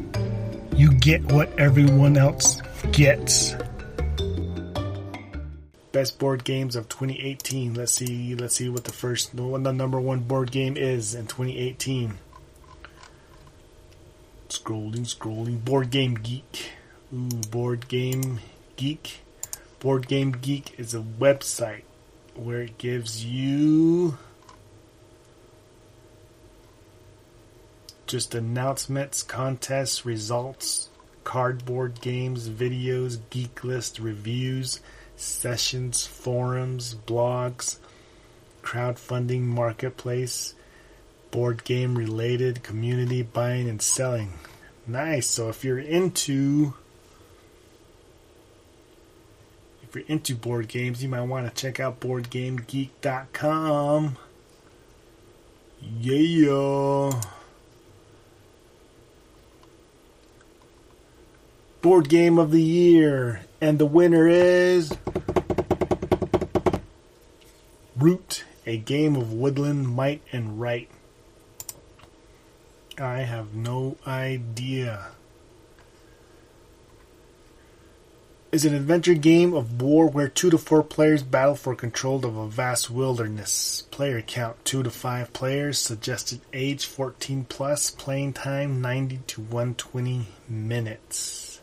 you 0.76 0.92
get 0.92 1.24
what 1.32 1.58
everyone 1.58 2.16
else 2.16 2.60
gets. 2.92 3.54
Best 5.92 6.18
board 6.18 6.44
games 6.44 6.76
of 6.76 6.88
2018. 6.88 7.74
Let's 7.74 7.92
see. 7.92 8.34
Let's 8.34 8.56
see 8.56 8.68
what 8.68 8.84
the 8.84 8.92
first, 8.92 9.34
what 9.34 9.64
the 9.64 9.72
number 9.72 9.98
one 9.98 10.20
board 10.20 10.50
game 10.50 10.76
is 10.76 11.14
in 11.14 11.26
2018. 11.26 12.18
Scrolling, 14.50 15.06
scrolling. 15.06 15.64
Board 15.64 15.90
Game 15.90 16.14
Geek. 16.14 16.72
Ooh, 17.12 17.28
Board 17.50 17.88
Game 17.88 18.40
Geek. 18.76 19.20
Board 19.80 20.06
Game 20.06 20.32
Geek 20.32 20.78
is 20.78 20.94
a 20.94 21.00
website 21.00 21.82
where 22.34 22.60
it 22.60 22.76
gives 22.76 23.24
you 23.24 24.18
just 28.06 28.34
announcements, 28.34 29.22
contests, 29.22 30.06
results, 30.06 30.88
cardboard 31.24 32.00
games, 32.00 32.48
videos, 32.48 33.18
geek 33.30 33.64
list 33.64 33.98
reviews, 33.98 34.80
sessions, 35.16 36.06
forums, 36.06 36.94
blogs, 37.06 37.78
crowdfunding 38.62 39.42
marketplace, 39.42 40.54
board 41.30 41.64
game 41.64 41.96
related 41.96 42.62
community 42.62 43.22
buying 43.22 43.66
and 43.68 43.82
selling. 43.82 44.32
Nice. 44.86 45.26
So 45.26 45.48
if 45.48 45.64
you're 45.64 45.78
into 45.78 46.74
if 49.82 49.94
you're 49.94 50.04
into 50.06 50.34
board 50.34 50.68
games, 50.68 51.02
you 51.02 51.08
might 51.08 51.22
want 51.22 51.48
to 51.48 51.54
check 51.60 51.80
out 51.80 52.00
boardgamegeek.com. 52.00 54.16
Yeah. 56.00 57.20
Board 61.86 62.08
game 62.08 62.36
of 62.36 62.50
the 62.50 62.60
year 62.60 63.42
and 63.60 63.78
the 63.78 63.86
winner 63.86 64.26
is 64.26 64.92
Root, 67.96 68.42
a 68.66 68.76
game 68.76 69.14
of 69.14 69.32
woodland 69.32 69.94
might 69.94 70.20
and 70.32 70.60
right. 70.60 70.90
I 72.98 73.18
have 73.18 73.54
no 73.54 73.98
idea. 74.04 75.12
Is 78.50 78.64
an 78.64 78.74
adventure 78.74 79.14
game 79.14 79.54
of 79.54 79.80
war 79.80 80.08
where 80.08 80.26
two 80.26 80.50
to 80.50 80.58
four 80.58 80.82
players 80.82 81.22
battle 81.22 81.54
for 81.54 81.76
control 81.76 82.26
of 82.26 82.36
a 82.36 82.48
vast 82.48 82.90
wilderness. 82.90 83.82
Player 83.92 84.22
count 84.22 84.56
two 84.64 84.82
to 84.82 84.90
five 84.90 85.32
players. 85.32 85.78
Suggested 85.78 86.40
age 86.52 86.84
14 86.84 87.46
plus. 87.48 87.92
Playing 87.92 88.32
time 88.32 88.82
90 88.82 89.20
to 89.28 89.40
120 89.40 90.26
minutes. 90.48 91.55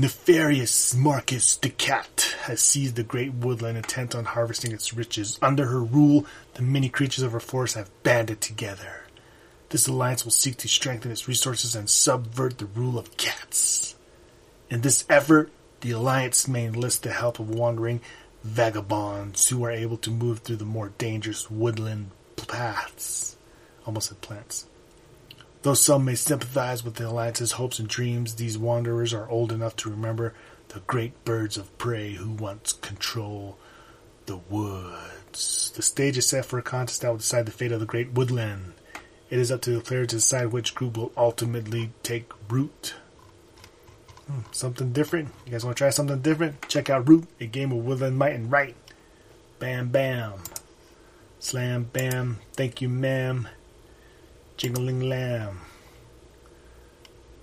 Nefarious 0.00 0.94
Marquise 0.94 1.56
de 1.56 1.70
Cat 1.70 2.36
has 2.42 2.60
seized 2.60 2.94
the 2.94 3.02
great 3.02 3.34
woodland 3.34 3.76
intent 3.76 4.14
on 4.14 4.26
harvesting 4.26 4.70
its 4.70 4.94
riches. 4.94 5.40
Under 5.42 5.66
her 5.66 5.82
rule, 5.82 6.24
the 6.54 6.62
many 6.62 6.88
creatures 6.88 7.24
of 7.24 7.32
her 7.32 7.40
forest 7.40 7.74
have 7.74 7.90
banded 8.04 8.40
together. 8.40 9.02
This 9.70 9.88
alliance 9.88 10.24
will 10.24 10.30
seek 10.30 10.56
to 10.58 10.68
strengthen 10.68 11.10
its 11.10 11.26
resources 11.26 11.74
and 11.74 11.90
subvert 11.90 12.58
the 12.58 12.66
rule 12.66 12.96
of 12.96 13.16
cats. 13.16 13.96
In 14.70 14.82
this 14.82 15.04
effort, 15.10 15.50
the 15.80 15.90
alliance 15.90 16.46
may 16.46 16.66
enlist 16.66 17.02
the 17.02 17.10
help 17.10 17.40
of 17.40 17.50
wandering 17.50 18.00
vagabonds 18.44 19.48
who 19.48 19.64
are 19.64 19.72
able 19.72 19.96
to 19.96 20.12
move 20.12 20.38
through 20.38 20.56
the 20.58 20.64
more 20.64 20.92
dangerous 20.98 21.50
woodland 21.50 22.12
paths. 22.36 23.36
Almost 23.84 24.10
said 24.10 24.20
plants. 24.20 24.67
Though 25.68 25.74
some 25.74 26.06
may 26.06 26.14
sympathize 26.14 26.82
with 26.82 26.94
the 26.94 27.06
Alliance's 27.06 27.52
hopes 27.52 27.78
and 27.78 27.86
dreams, 27.86 28.36
these 28.36 28.56
wanderers 28.56 29.12
are 29.12 29.28
old 29.28 29.52
enough 29.52 29.76
to 29.76 29.90
remember 29.90 30.32
the 30.68 30.80
great 30.80 31.26
birds 31.26 31.58
of 31.58 31.76
prey 31.76 32.14
who 32.14 32.30
once 32.30 32.72
control 32.72 33.58
the 34.24 34.38
woods. 34.38 35.70
The 35.76 35.82
stage 35.82 36.16
is 36.16 36.24
set 36.24 36.46
for 36.46 36.58
a 36.58 36.62
contest 36.62 37.02
that 37.02 37.10
will 37.10 37.18
decide 37.18 37.44
the 37.44 37.52
fate 37.52 37.70
of 37.70 37.80
the 37.80 37.84
great 37.84 38.12
woodland. 38.12 38.72
It 39.28 39.38
is 39.38 39.52
up 39.52 39.60
to 39.60 39.72
the 39.72 39.82
player 39.82 40.06
to 40.06 40.16
decide 40.16 40.52
which 40.52 40.74
group 40.74 40.96
will 40.96 41.12
ultimately 41.18 41.90
take 42.02 42.32
root. 42.48 42.94
Hmm, 44.26 44.50
something 44.52 44.94
different? 44.94 45.34
You 45.44 45.52
guys 45.52 45.66
want 45.66 45.76
to 45.76 45.82
try 45.82 45.90
something 45.90 46.22
different? 46.22 46.66
Check 46.68 46.88
out 46.88 47.06
Root, 47.06 47.26
a 47.40 47.46
game 47.46 47.72
of 47.72 47.84
woodland 47.84 48.16
might 48.16 48.32
and 48.32 48.50
right. 48.50 48.74
Bam, 49.58 49.90
bam. 49.90 50.32
Slam, 51.40 51.90
bam. 51.92 52.38
Thank 52.54 52.80
you, 52.80 52.88
ma'am. 52.88 53.48
Jingling 54.58 55.08
lamb. 55.08 55.60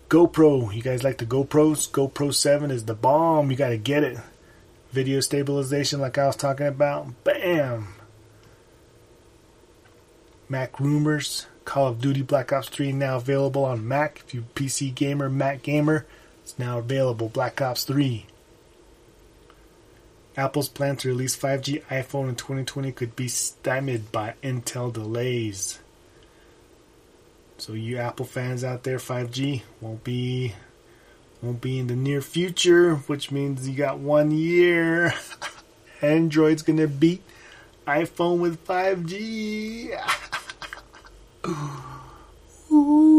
GoPro. 0.09 0.75
You 0.75 0.81
guys 0.81 1.01
like 1.01 1.17
the 1.17 1.25
GoPros? 1.25 1.89
GoPro 1.89 2.33
7 2.33 2.69
is 2.69 2.83
the 2.83 2.93
bomb. 2.93 3.49
You 3.49 3.55
gotta 3.55 3.77
get 3.77 4.03
it. 4.03 4.17
Video 4.91 5.21
stabilization, 5.21 6.01
like 6.01 6.17
I 6.17 6.27
was 6.27 6.35
talking 6.35 6.67
about. 6.67 7.23
Bam! 7.23 7.87
MacRumors. 10.51 11.45
Call 11.63 11.87
of 11.87 12.01
Duty 12.01 12.21
Black 12.21 12.51
Ops 12.51 12.67
3 12.67 12.91
now 12.91 13.15
available 13.15 13.63
on 13.63 13.87
Mac. 13.87 14.21
If 14.27 14.33
you're 14.33 14.43
PC 14.53 14.93
gamer, 14.93 15.29
Mac 15.29 15.63
gamer, 15.63 16.05
it's 16.43 16.59
now 16.59 16.79
available. 16.79 17.29
Black 17.29 17.61
Ops 17.61 17.85
3. 17.85 18.25
Apple's 20.35 20.67
plan 20.67 20.97
to 20.97 21.07
release 21.07 21.35
5G 21.35 21.81
iPhone 21.85 22.27
in 22.27 22.35
2020 22.35 22.91
could 22.91 23.15
be 23.15 23.29
stymied 23.29 24.11
by 24.11 24.33
Intel 24.43 24.91
delays. 24.91 25.79
So 27.57 27.73
you 27.73 27.97
Apple 27.97 28.25
fans 28.25 28.63
out 28.63 28.83
there, 28.83 28.97
5G 28.97 29.63
won't 29.81 30.03
be 30.03 30.53
won't 31.41 31.61
be 31.61 31.79
in 31.79 31.87
the 31.87 31.95
near 31.95 32.21
future, 32.21 32.95
which 32.95 33.31
means 33.31 33.67
you 33.67 33.75
got 33.75 33.99
one 33.99 34.31
year. 34.31 35.13
Android's 36.01 36.63
gonna 36.63 36.87
beat 36.87 37.21
iPhone 37.87 38.39
with 38.39 38.65
5G. 38.65 39.97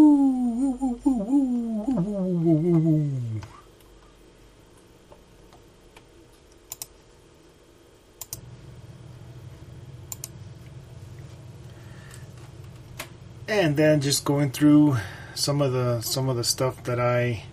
and 13.61 13.77
then 13.77 14.01
just 14.01 14.25
going 14.25 14.51
through 14.51 14.97
some 15.35 15.61
of 15.61 15.73
the 15.73 16.01
some 16.01 16.29
of 16.29 16.37
the 16.37 16.45
stuff 16.45 16.83
that 16.85 17.01
I 17.01 17.45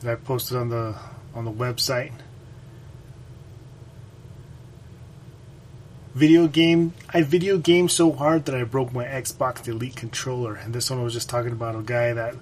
that 0.00 0.12
I 0.12 0.14
posted 0.14 0.56
on 0.56 0.68
the 0.68 0.94
on 1.34 1.44
the 1.44 1.52
website. 1.52 2.12
Video 6.14 6.48
game 6.48 6.94
I 7.10 7.22
video 7.22 7.58
game 7.58 7.88
so 7.88 8.12
hard 8.12 8.44
that 8.46 8.54
I 8.54 8.64
broke 8.64 8.92
my 8.92 9.04
Xbox 9.04 9.66
Elite 9.66 9.96
controller. 9.96 10.54
And 10.54 10.74
this 10.74 10.90
one 10.90 11.00
I 11.00 11.02
was 11.02 11.14
just 11.14 11.28
talking 11.28 11.52
about 11.52 11.76
a 11.76 11.82
guy 11.82 12.12
that 12.12 12.34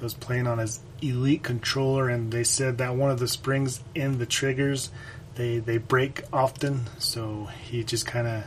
was 0.00 0.14
playing 0.14 0.46
on 0.46 0.58
his 0.58 0.80
Elite 1.02 1.42
controller 1.42 2.08
and 2.08 2.32
they 2.32 2.44
said 2.44 2.78
that 2.78 2.94
one 2.94 3.10
of 3.10 3.18
the 3.18 3.28
springs 3.28 3.80
in 3.94 4.18
the 4.18 4.26
triggers 4.26 4.90
they 5.36 5.58
they 5.58 5.78
break 5.78 6.22
often, 6.32 6.86
so 6.98 7.48
he 7.64 7.84
just 7.84 8.06
kind 8.06 8.26
of 8.26 8.44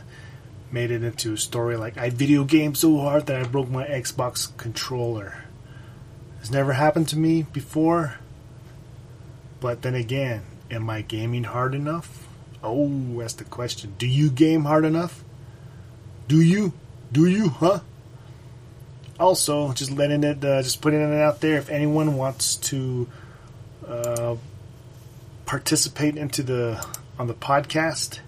made 0.72 0.90
it 0.90 1.02
into 1.02 1.32
a 1.34 1.36
story 1.36 1.76
like 1.76 1.98
I 1.98 2.10
video 2.10 2.44
game 2.44 2.74
so 2.74 2.98
hard 2.98 3.26
that 3.26 3.40
I 3.40 3.44
broke 3.44 3.68
my 3.68 3.86
Xbox 3.86 4.56
controller. 4.56 5.44
It's 6.40 6.50
never 6.50 6.72
happened 6.72 7.08
to 7.08 7.18
me 7.18 7.42
before. 7.42 8.14
But 9.60 9.82
then 9.82 9.94
again, 9.94 10.42
am 10.70 10.88
I 10.88 11.02
gaming 11.02 11.44
hard 11.44 11.74
enough? 11.74 12.26
Oh, 12.62 13.18
that's 13.18 13.34
the 13.34 13.44
question. 13.44 13.94
Do 13.98 14.06
you 14.06 14.30
game 14.30 14.64
hard 14.64 14.84
enough? 14.84 15.22
Do 16.28 16.40
you? 16.40 16.72
Do 17.12 17.26
you, 17.26 17.48
huh? 17.48 17.80
Also, 19.18 19.72
just 19.72 19.90
letting 19.90 20.24
it, 20.24 20.42
uh, 20.42 20.62
just 20.62 20.80
putting 20.80 21.00
it 21.00 21.20
out 21.20 21.40
there. 21.40 21.58
If 21.58 21.68
anyone 21.68 22.16
wants 22.16 22.56
to 22.56 23.08
uh, 23.86 24.36
participate 25.44 26.16
into 26.16 26.42
the 26.42 26.86
on 27.18 27.26
the 27.26 27.34
podcast, 27.34 28.20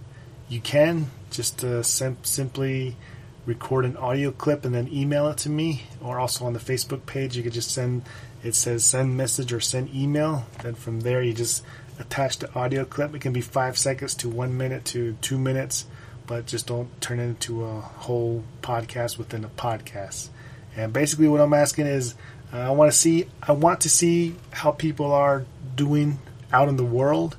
you 0.48 0.60
can 0.60 1.10
just 1.32 1.64
uh, 1.64 1.82
sim- 1.82 2.18
simply 2.22 2.96
record 3.44 3.84
an 3.84 3.96
audio 3.96 4.30
clip 4.30 4.64
and 4.64 4.74
then 4.74 4.88
email 4.92 5.26
it 5.28 5.38
to 5.38 5.50
me, 5.50 5.82
or 6.00 6.18
also 6.18 6.44
on 6.44 6.52
the 6.52 6.60
Facebook 6.60 7.06
page, 7.06 7.36
you 7.36 7.42
could 7.42 7.52
just 7.52 7.70
send. 7.70 8.02
It 8.44 8.56
says 8.56 8.84
send 8.84 9.16
message 9.16 9.52
or 9.52 9.60
send 9.60 9.94
email. 9.94 10.46
Then 10.62 10.74
from 10.74 11.00
there, 11.00 11.22
you 11.22 11.32
just 11.32 11.64
attach 11.98 12.38
the 12.38 12.52
audio 12.54 12.84
clip. 12.84 13.14
It 13.14 13.20
can 13.20 13.32
be 13.32 13.40
five 13.40 13.78
seconds 13.78 14.14
to 14.16 14.28
one 14.28 14.56
minute 14.56 14.84
to 14.86 15.16
two 15.20 15.38
minutes, 15.38 15.86
but 16.26 16.46
just 16.46 16.66
don't 16.66 17.00
turn 17.00 17.20
it 17.20 17.24
into 17.24 17.64
a 17.64 17.80
whole 17.80 18.42
podcast 18.60 19.16
within 19.16 19.44
a 19.44 19.48
podcast. 19.48 20.28
And 20.76 20.92
basically, 20.92 21.28
what 21.28 21.40
I'm 21.40 21.54
asking 21.54 21.86
is, 21.86 22.14
uh, 22.52 22.58
I 22.58 22.70
want 22.70 22.90
to 22.90 22.96
see, 22.96 23.26
I 23.42 23.52
want 23.52 23.82
to 23.82 23.88
see 23.88 24.34
how 24.50 24.72
people 24.72 25.12
are 25.12 25.44
doing 25.76 26.18
out 26.52 26.68
in 26.68 26.76
the 26.76 26.84
world, 26.84 27.36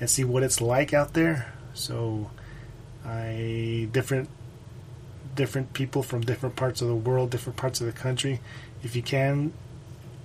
and 0.00 0.08
see 0.08 0.24
what 0.24 0.42
it's 0.42 0.60
like 0.60 0.94
out 0.94 1.14
there. 1.14 1.52
So 1.74 2.30
I 3.04 3.88
different 3.92 4.28
different 5.34 5.72
people 5.72 6.02
from 6.02 6.22
different 6.22 6.56
parts 6.56 6.80
of 6.80 6.88
the 6.88 6.94
world, 6.94 7.30
different 7.30 7.56
parts 7.56 7.80
of 7.80 7.86
the 7.86 7.92
country. 7.92 8.40
If 8.82 8.96
you 8.96 9.02
can, 9.02 9.52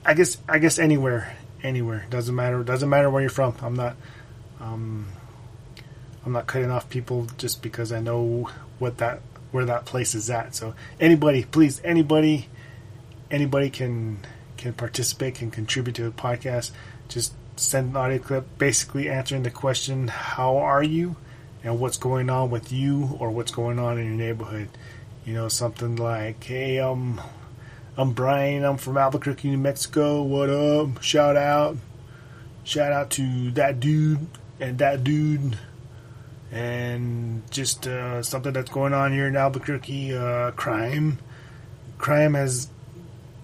I 0.05 0.13
guess 0.13 0.37
I 0.47 0.59
guess 0.59 0.79
anywhere, 0.79 1.35
anywhere 1.63 2.05
doesn't 2.09 2.35
matter. 2.35 2.63
Doesn't 2.63 2.89
matter 2.89 3.09
where 3.09 3.21
you're 3.21 3.29
from. 3.29 3.55
I'm 3.61 3.75
not. 3.75 3.95
Um, 4.59 5.07
I'm 6.25 6.33
not 6.33 6.47
cutting 6.47 6.69
off 6.69 6.89
people 6.89 7.27
just 7.37 7.61
because 7.61 7.91
I 7.91 8.01
know 8.01 8.49
what 8.77 8.97
that 8.97 9.21
where 9.51 9.65
that 9.65 9.85
place 9.85 10.15
is 10.15 10.29
at. 10.29 10.55
So 10.55 10.73
anybody, 10.99 11.43
please, 11.43 11.81
anybody, 11.83 12.47
anybody 13.31 13.69
can 13.69 14.19
can 14.57 14.73
participate, 14.73 15.35
can 15.35 15.51
contribute 15.51 15.95
to 15.95 16.03
the 16.03 16.11
podcast. 16.11 16.71
Just 17.07 17.33
send 17.55 17.91
an 17.91 17.95
audio 17.97 18.19
clip, 18.19 18.57
basically 18.57 19.09
answering 19.09 19.43
the 19.43 19.51
question, 19.51 20.07
"How 20.07 20.57
are 20.57 20.83
you?" 20.83 21.15
And 21.63 21.79
what's 21.79 21.97
going 21.97 22.29
on 22.29 22.49
with 22.49 22.71
you 22.71 23.17
or 23.19 23.31
what's 23.31 23.51
going 23.51 23.79
on 23.79 23.97
in 23.97 24.05
your 24.05 24.15
neighborhood. 24.15 24.69
You 25.25 25.33
know, 25.33 25.47
something 25.47 25.95
like, 25.95 26.43
"Hey, 26.43 26.79
um, 26.79 27.21
I'm 27.97 28.13
Brian. 28.13 28.63
I'm 28.63 28.77
from 28.77 28.97
Albuquerque, 28.97 29.49
New 29.49 29.57
Mexico. 29.57 30.23
What 30.23 30.49
up? 30.49 31.01
Shout 31.01 31.35
out, 31.35 31.77
shout 32.63 32.91
out 32.91 33.09
to 33.11 33.51
that 33.51 33.79
dude 33.79 34.27
and 34.59 34.77
that 34.79 35.03
dude." 35.03 35.57
and 36.51 37.43
just 37.51 37.87
uh, 37.87 38.23
something 38.23 38.53
that's 38.53 38.71
going 38.71 38.93
on 38.93 39.11
here 39.11 39.27
in 39.27 39.35
Albuquerque. 39.35 40.15
Uh, 40.15 40.51
crime, 40.51 41.19
crime 41.97 42.33
has 42.33 42.69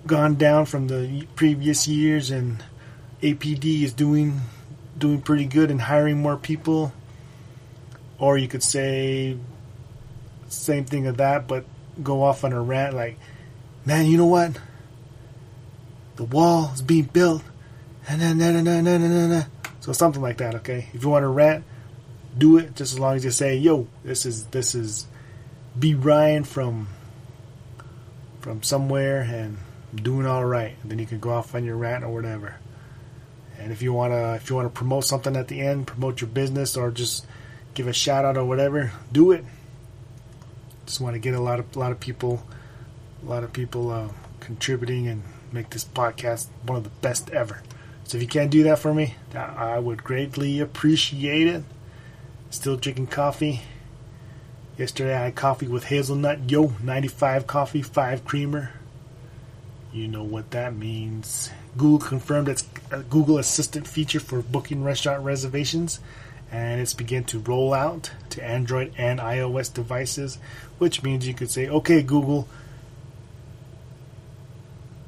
gone 0.08 0.36
down 0.36 0.66
from 0.66 0.88
the 0.88 1.28
previous 1.36 1.88
years, 1.88 2.32
and 2.32 2.64
APD 3.22 3.84
is 3.84 3.94
doing 3.94 4.42
doing 4.98 5.22
pretty 5.22 5.46
good 5.46 5.70
and 5.70 5.82
hiring 5.82 6.22
more 6.22 6.38
people. 6.38 6.94
Or 8.18 8.38
you 8.38 8.48
could 8.48 8.64
say 8.64 9.38
same 10.48 10.86
thing 10.86 11.08
of 11.08 11.18
that, 11.18 11.48
but 11.48 11.66
go 12.02 12.24
off 12.24 12.44
on 12.44 12.54
a 12.54 12.62
rant 12.62 12.96
like, 12.96 13.18
"Man, 13.86 14.06
you 14.06 14.18
know 14.18 14.26
what? 14.26 14.58
The 16.16 16.24
wall 16.24 16.72
is 16.74 16.82
being 16.82 17.06
built." 17.06 17.44
And 18.08 18.22
then, 18.22 19.46
so 19.80 19.92
something 19.92 20.22
like 20.22 20.38
that. 20.38 20.56
Okay, 20.56 20.88
if 20.94 21.04
you 21.04 21.10
want 21.10 21.24
to 21.24 21.28
rant 21.28 21.64
do 22.38 22.58
it 22.58 22.76
just 22.76 22.94
as 22.94 23.00
long 23.00 23.16
as 23.16 23.24
you 23.24 23.32
say, 23.32 23.56
"Yo, 23.56 23.88
this 24.04 24.26
is 24.26 24.46
this 24.48 24.76
is 24.76 25.08
B 25.78 25.94
Ryan 25.94 26.44
from 26.44 26.88
from 28.40 28.62
somewhere 28.62 29.22
and 29.22 29.58
doing 29.96 30.26
all 30.26 30.46
right." 30.46 30.76
And 30.82 30.92
then 30.92 31.00
you 31.00 31.06
can 31.06 31.20
go 31.20 31.32
off 31.32 31.56
on 31.56 31.64
your 31.64 31.78
rant 31.78 32.04
or 32.04 32.10
whatever. 32.10 32.56
And 33.58 33.72
if 33.72 33.82
you 33.82 33.94
wanna 33.94 34.34
if 34.34 34.50
you 34.50 34.56
wanna 34.56 34.70
promote 34.70 35.06
something 35.06 35.36
at 35.36 35.48
the 35.48 35.62
end, 35.62 35.88
promote 35.88 36.22
your 36.22 36.30
business 36.30 36.76
or 36.76 36.92
just 36.92 37.26
give 37.76 37.88
a 37.88 37.94
shout 37.94 38.26
out 38.26 38.38
or 38.38 38.46
whatever, 38.46 38.92
do 39.12 39.32
it. 39.32 39.46
Just 40.88 41.00
want 41.00 41.14
to 41.14 41.20
get 41.20 41.36
a 41.36 41.40
lot 41.40 41.60
of 41.60 41.76
a 41.76 41.80
lot 41.80 41.92
of 41.92 42.00
people, 42.00 42.44
a 43.24 43.30
lot 43.30 43.44
of 43.44 43.54
people 43.54 43.92
uh, 43.92 44.10
contributing 44.40 45.08
and 45.08 45.24
make 45.52 45.70
this 45.70 45.86
podcast 45.86 46.48
one 46.66 46.78
of 46.78 46.84
the 46.84 46.90
best 47.02 47.30
ever. 47.30 47.62
So 48.06 48.18
if 48.18 48.24
you 48.24 48.28
can't 48.28 48.52
do 48.52 48.64
that 48.64 48.80
for 48.80 48.94
me, 48.94 49.16
I 49.34 49.80
would 49.80 50.04
greatly 50.04 50.60
appreciate 50.60 51.48
it. 51.48 51.64
Still 52.50 52.78
drinking 52.78 53.08
coffee. 53.08 53.62
Yesterday 54.78 55.16
I 55.16 55.26
had 55.26 55.36
coffee 55.36 55.68
with 55.68 55.86
hazelnut. 55.86 56.50
Yo, 56.50 56.74
95 56.84 57.48
coffee, 57.48 57.82
5 57.82 58.26
creamer. 58.26 58.72
You 59.92 60.08
know 60.08 60.24
what 60.24 60.52
that 60.52 60.76
means. 60.76 61.50
Google 61.78 62.08
confirmed 62.08 62.50
its 62.50 62.68
uh, 62.92 63.02
Google 63.10 63.38
Assistant 63.38 63.88
feature 63.88 64.20
for 64.20 64.42
booking 64.42 64.84
restaurant 64.84 65.24
reservations, 65.24 66.00
and 66.52 66.80
it's 66.82 66.94
begun 66.94 67.24
to 67.26 67.40
roll 67.40 67.74
out 67.74 68.12
to 68.32 68.44
Android 68.44 68.94
and 68.98 69.20
iOS 69.20 69.74
devices, 69.74 70.38
which 70.78 71.04
means 71.04 71.28
you 71.28 71.34
could 71.34 71.50
say, 71.50 71.68
"Okay, 71.68 72.02
Google, 72.02 72.48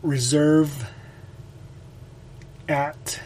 reserve 0.01 0.89
at 2.67 3.19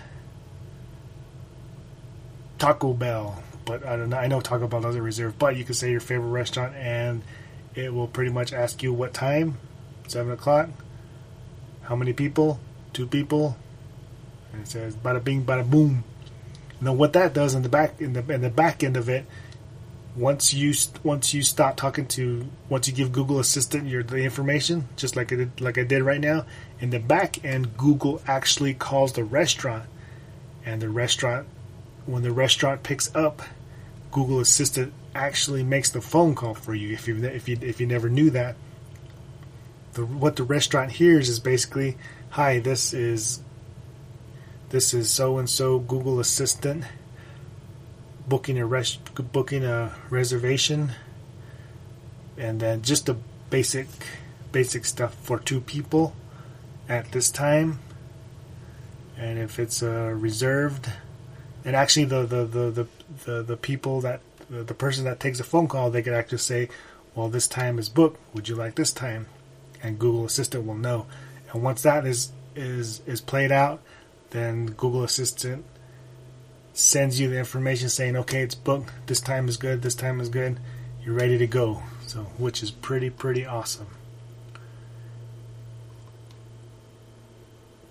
Taco 2.57 2.93
Bell." 2.93 3.43
but 3.71 3.85
I 3.85 3.95
don't 3.95 4.09
know. 4.09 4.17
I 4.17 4.27
know 4.27 4.41
Taco 4.41 4.67
Bell 4.67 4.81
doesn't 4.81 5.01
reserve, 5.01 5.37
but 5.39 5.55
you 5.55 5.63
could 5.63 5.75
say 5.75 5.91
your 5.91 5.99
favorite 5.99 6.29
restaurant, 6.29 6.75
and 6.75 7.21
it 7.75 7.93
will 7.93 8.07
pretty 8.07 8.31
much 8.31 8.53
ask 8.53 8.83
you 8.83 8.93
what 8.93 9.13
time, 9.13 9.57
seven 10.07 10.33
o'clock, 10.33 10.69
how 11.83 11.95
many 11.95 12.13
people, 12.13 12.59
two 12.93 13.07
people, 13.07 13.55
and 14.51 14.63
it 14.63 14.67
says 14.67 14.95
bada 14.95 15.23
bing, 15.23 15.45
bada 15.45 15.69
boom. 15.69 16.03
Now 16.81 16.93
what 16.93 17.13
that 17.13 17.33
does 17.33 17.53
in 17.53 17.61
the 17.61 17.69
back 17.69 18.01
in 18.01 18.13
the 18.13 18.33
in 18.33 18.41
the 18.41 18.49
back 18.49 18.83
end 18.83 18.97
of 18.97 19.07
it, 19.07 19.25
once 20.15 20.53
you 20.53 20.73
once 21.03 21.33
you 21.33 21.43
stop 21.43 21.77
talking 21.77 22.07
to 22.07 22.45
once 22.69 22.87
you 22.87 22.93
give 22.93 23.11
Google 23.11 23.39
Assistant 23.39 23.87
your 23.87 24.01
the 24.01 24.17
information, 24.17 24.89
just 24.95 25.15
like 25.15 25.31
I 25.31 25.35
did, 25.37 25.61
like 25.61 25.77
I 25.77 25.83
did 25.83 26.01
right 26.01 26.19
now, 26.19 26.45
in 26.79 26.89
the 26.89 26.99
back 26.99 27.45
end, 27.45 27.77
Google 27.77 28.21
actually 28.27 28.73
calls 28.73 29.13
the 29.13 29.23
restaurant, 29.23 29.85
and 30.65 30.81
the 30.81 30.89
restaurant 30.89 31.47
when 32.05 32.23
the 32.23 32.31
restaurant 32.31 32.81
picks 32.81 33.13
up, 33.15 33.43
Google 34.11 34.39
Assistant 34.39 34.91
actually 35.13 35.63
makes 35.63 35.91
the 35.91 36.01
phone 36.01 36.35
call 36.35 36.55
for 36.55 36.73
you. 36.73 36.93
If 36.93 37.07
you 37.07 37.23
if 37.23 37.47
you 37.47 37.57
if 37.61 37.79
you 37.79 37.85
never 37.85 38.09
knew 38.09 38.31
that, 38.31 38.55
the, 39.93 40.05
what 40.05 40.35
the 40.35 40.43
restaurant 40.43 40.91
hears 40.91 41.29
is 41.29 41.39
basically, 41.39 41.97
"Hi, 42.31 42.59
this 42.59 42.93
is 42.93 43.41
this 44.71 44.93
is 44.93 45.11
so 45.11 45.37
and 45.37 45.49
so 45.49 45.79
Google 45.79 46.19
Assistant 46.19 46.85
booking 48.27 48.57
a 48.57 48.65
rest 48.65 48.99
booking 49.33 49.65
a 49.65 49.93
reservation, 50.09 50.91
and 52.37 52.59
then 52.59 52.81
just 52.81 53.05
the 53.05 53.17
basic 53.49 53.87
basic 54.51 54.85
stuff 54.85 55.13
for 55.15 55.39
two 55.39 55.61
people 55.61 56.15
at 56.87 57.11
this 57.11 57.29
time." 57.29 57.79
And 59.17 59.37
if 59.37 59.59
it's 59.59 59.83
uh, 59.83 60.13
reserved, 60.15 60.89
and 61.65 61.75
actually 61.75 62.05
the 62.05 62.25
the 62.25 62.45
the 62.45 62.71
the, 62.71 62.87
the, 63.25 63.43
the 63.43 63.57
people 63.57 63.99
that 64.01 64.21
the, 64.49 64.63
the 64.63 64.73
person 64.73 65.03
that 65.03 65.19
takes 65.19 65.39
a 65.39 65.43
phone 65.43 65.67
call 65.67 65.91
they 65.91 66.01
could 66.01 66.13
actually 66.13 66.37
say 66.37 66.69
well 67.13 67.27
this 67.27 67.47
time 67.47 67.77
is 67.77 67.89
booked. 67.89 68.19
Would 68.33 68.47
you 68.47 68.55
like 68.55 68.75
this 68.75 68.93
time? 68.93 69.27
And 69.83 69.99
google 69.99 70.25
assistant 70.25 70.65
will 70.65 70.75
know. 70.75 71.07
And 71.51 71.61
once 71.61 71.81
that 71.81 72.05
is 72.05 72.31
is 72.55 73.01
is 73.05 73.19
played 73.19 73.51
out 73.51 73.81
then 74.31 74.65
google 74.65 75.03
assistant 75.03 75.63
sends 76.73 77.19
you 77.19 77.29
the 77.29 77.37
information 77.37 77.89
saying 77.89 78.15
okay 78.15 78.41
it's 78.41 78.55
booked. 78.55 78.91
This 79.07 79.21
time 79.21 79.47
is 79.47 79.57
good. 79.57 79.81
This 79.81 79.95
time 79.95 80.19
is 80.19 80.29
good. 80.29 80.59
You're 81.03 81.15
ready 81.15 81.37
to 81.37 81.47
go. 81.47 81.83
So 82.07 82.23
which 82.37 82.63
is 82.63 82.71
pretty 82.71 83.09
pretty 83.09 83.45
awesome. 83.45 83.87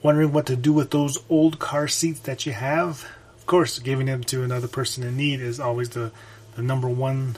Wondering 0.02 0.32
what 0.32 0.46
to 0.46 0.56
do 0.56 0.72
with 0.72 0.90
those 0.90 1.18
old 1.28 1.58
car 1.58 1.86
seats 1.86 2.20
that 2.20 2.46
you 2.46 2.52
have? 2.52 3.06
Of 3.36 3.46
course, 3.46 3.78
giving 3.78 4.06
them 4.06 4.24
to 4.24 4.42
another 4.42 4.68
person 4.68 5.02
in 5.02 5.16
need 5.16 5.40
is 5.40 5.60
always 5.60 5.90
the, 5.90 6.10
the 6.54 6.62
number 6.62 6.88
one 6.88 7.36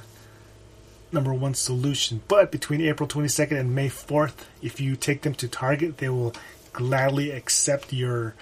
number 1.11 1.35
one 1.35 1.55
solution. 1.55 2.23
But 2.29 2.53
between 2.53 2.81
April 2.81 3.09
22nd 3.09 3.59
and 3.59 3.75
May 3.75 3.89
4th, 3.89 4.47
if 4.63 4.81
you 4.81 4.97
take 4.97 5.23
them 5.23 5.35
to 5.35 5.49
Target, 5.49 5.99
they 5.99 6.09
will 6.09 6.35
gladly 6.73 7.31
accept 7.31 7.93
your 7.93 8.35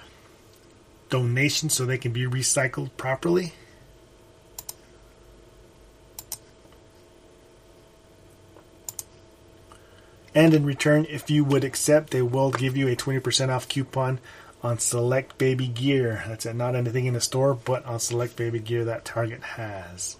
donation 1.11 1.69
so 1.69 1.85
they 1.85 1.99
can 1.99 2.11
be 2.11 2.25
recycled 2.25 2.89
properly. 2.97 3.53
And 10.33 10.53
in 10.53 10.65
return, 10.65 11.05
if 11.09 11.29
you 11.29 11.43
would 11.43 11.63
accept, 11.63 12.11
they 12.11 12.21
will 12.21 12.51
give 12.51 12.75
you 12.75 12.87
a 12.87 12.95
20% 12.95 13.49
off 13.49 13.67
coupon 13.67 14.19
on 14.63 14.79
select 14.79 15.37
baby 15.37 15.67
gear. 15.67 16.23
That's 16.27 16.45
it, 16.45 16.55
not 16.55 16.75
anything 16.75 17.05
in 17.05 17.13
the 17.13 17.21
store, 17.21 17.53
but 17.53 17.85
on 17.85 17.99
select 17.99 18.37
baby 18.37 18.59
gear 18.59 18.85
that 18.85 19.05
Target 19.05 19.43
has. 19.43 20.17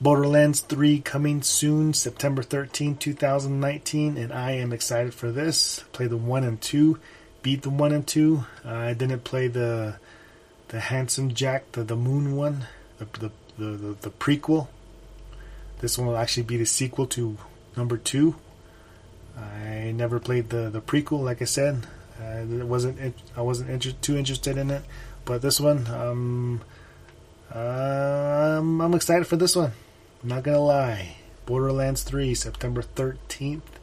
Borderlands 0.00 0.60
3 0.60 1.00
coming 1.00 1.42
soon, 1.42 1.92
September 1.92 2.42
13, 2.42 2.96
2019, 2.96 4.16
and 4.16 4.32
I 4.32 4.52
am 4.52 4.72
excited 4.72 5.14
for 5.14 5.30
this. 5.30 5.84
Play 5.92 6.06
the 6.06 6.16
1 6.16 6.44
and 6.44 6.60
2, 6.60 6.98
beat 7.42 7.62
the 7.62 7.70
1 7.70 7.92
and 7.92 8.06
2. 8.06 8.44
Uh, 8.64 8.74
I 8.74 8.94
didn't 8.94 9.24
play 9.24 9.48
the 9.48 9.96
the 10.68 10.80
Handsome 10.80 11.32
Jack, 11.32 11.72
the, 11.72 11.82
the 11.82 11.96
Moon 11.96 12.36
one, 12.36 12.66
the, 12.98 13.06
the, 13.18 13.30
the, 13.58 13.76
the, 13.76 13.96
the 14.02 14.10
prequel. 14.10 14.68
This 15.80 15.96
one 15.96 16.06
will 16.06 16.16
actually 16.16 16.42
be 16.42 16.58
the 16.58 16.66
sequel 16.66 17.06
to 17.06 17.38
number 17.76 17.96
2. 17.96 18.34
I 19.38 19.92
never 19.92 20.18
played 20.20 20.50
the, 20.50 20.68
the 20.68 20.80
prequel, 20.80 21.22
like 21.22 21.40
I 21.40 21.46
said. 21.46 21.86
Uh, 22.20 22.44
it 22.50 22.66
wasn't 22.66 23.14
I 23.36 23.42
wasn't 23.42 23.70
inter- 23.70 23.92
too 24.02 24.16
interested 24.16 24.58
in 24.58 24.70
it, 24.70 24.82
but 25.24 25.40
this 25.40 25.60
one, 25.60 25.86
um, 25.86 26.60
I'm, 27.54 28.80
I'm 28.80 28.94
excited 28.94 29.26
for 29.26 29.36
this 29.36 29.54
one. 29.54 29.72
I'm 30.22 30.28
not 30.28 30.42
gonna 30.42 30.58
lie. 30.58 31.16
Borderlands 31.46 32.02
3, 32.02 32.34
September 32.34 32.82
13th. 32.82 33.77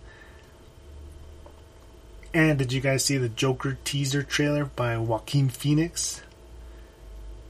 And 2.35 2.59
did 2.59 2.73
you 2.73 2.81
guys 2.81 3.05
see 3.05 3.15
the 3.17 3.29
Joker 3.29 3.77
teaser 3.85 4.21
trailer 4.21 4.65
by 4.65 4.97
Joaquin 4.97 5.47
Phoenix? 5.47 6.21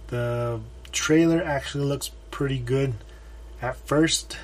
The 0.10 0.62
trailer 0.92 1.42
actually 1.44 1.86
looks 1.86 2.12
pretty 2.30 2.60
good. 2.60 2.94
at 3.64 3.78
first, 3.78 4.38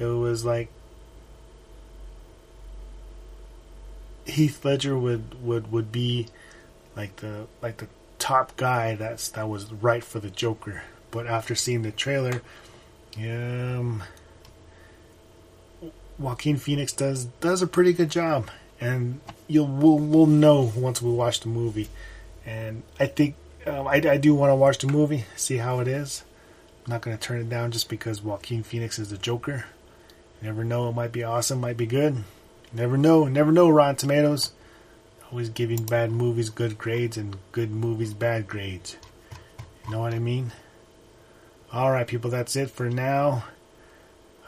it 0.00 0.06
was 0.06 0.44
like 0.44 0.70
Heath 4.24 4.64
Ledger 4.64 4.98
would, 4.98 5.40
would, 5.40 5.70
would 5.70 5.92
be 5.92 6.26
like 6.96 7.14
the 7.16 7.46
like 7.62 7.76
the 7.76 7.86
top 8.18 8.56
guy 8.56 8.96
that's 8.96 9.28
that 9.28 9.48
was 9.48 9.72
right 9.72 10.02
for 10.02 10.18
the 10.18 10.30
Joker. 10.30 10.82
But 11.12 11.28
after 11.28 11.54
seeing 11.54 11.82
the 11.82 11.92
trailer, 11.92 12.42
um, 13.18 14.02
Joaquin 16.18 16.56
Phoenix 16.56 16.92
does 16.92 17.26
does 17.40 17.62
a 17.62 17.68
pretty 17.68 17.92
good 17.92 18.10
job, 18.10 18.50
and 18.80 19.20
you'll 19.48 19.66
we'll, 19.66 19.98
we'll 19.98 20.26
know 20.26 20.72
once 20.76 21.00
we 21.00 21.10
watch 21.10 21.40
the 21.40 21.48
movie. 21.48 21.88
And 22.44 22.82
I 23.00 23.06
think 23.06 23.34
um, 23.66 23.86
I, 23.88 23.94
I 23.94 24.16
do 24.16 24.34
want 24.34 24.50
to 24.50 24.56
watch 24.56 24.78
the 24.78 24.86
movie, 24.86 25.24
see 25.36 25.56
how 25.56 25.80
it 25.80 25.88
is. 25.88 26.24
I'm 26.84 26.92
not 26.92 27.02
going 27.02 27.16
to 27.16 27.22
turn 27.22 27.40
it 27.40 27.48
down 27.48 27.72
just 27.72 27.88
because 27.88 28.22
Joaquin 28.22 28.62
Phoenix 28.62 28.98
is 28.98 29.10
the 29.10 29.18
Joker. 29.18 29.64
You 30.40 30.48
never 30.48 30.64
know, 30.64 30.88
it 30.88 30.94
might 30.94 31.12
be 31.12 31.24
awesome, 31.24 31.60
might 31.60 31.76
be 31.76 31.86
good. 31.86 32.14
You 32.14 32.22
never 32.72 32.96
know, 32.96 33.24
never 33.24 33.50
know. 33.50 33.68
Rotten 33.68 33.96
Tomatoes 33.96 34.52
always 35.30 35.48
giving 35.48 35.84
bad 35.84 36.12
movies 36.12 36.50
good 36.50 36.78
grades 36.78 37.16
and 37.16 37.36
good 37.52 37.70
movies 37.70 38.14
bad 38.14 38.46
grades. 38.46 38.96
You 39.84 39.92
know 39.92 40.00
what 40.00 40.14
I 40.14 40.18
mean? 40.18 40.52
Alright, 41.74 42.06
people, 42.06 42.30
that's 42.30 42.54
it 42.54 42.70
for 42.70 42.88
now. 42.88 43.44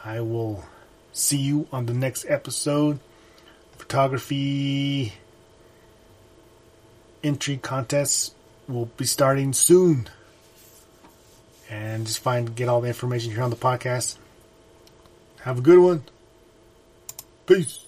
I 0.03 0.21
will 0.21 0.63
see 1.11 1.37
you 1.37 1.67
on 1.71 1.85
the 1.85 1.93
next 1.93 2.25
episode. 2.29 2.99
Photography 3.89 5.13
entry 7.23 7.57
contests 7.57 8.35
will 8.67 8.85
be 8.85 9.05
starting 9.05 9.51
soon. 9.51 10.07
And 11.71 12.05
just 12.05 12.19
find 12.19 12.55
get 12.55 12.69
all 12.69 12.81
the 12.81 12.87
information 12.87 13.31
here 13.31 13.41
on 13.41 13.49
the 13.49 13.55
podcast. 13.55 14.17
Have 15.41 15.57
a 15.57 15.61
good 15.61 15.79
one. 15.79 16.03
Peace. 17.47 17.83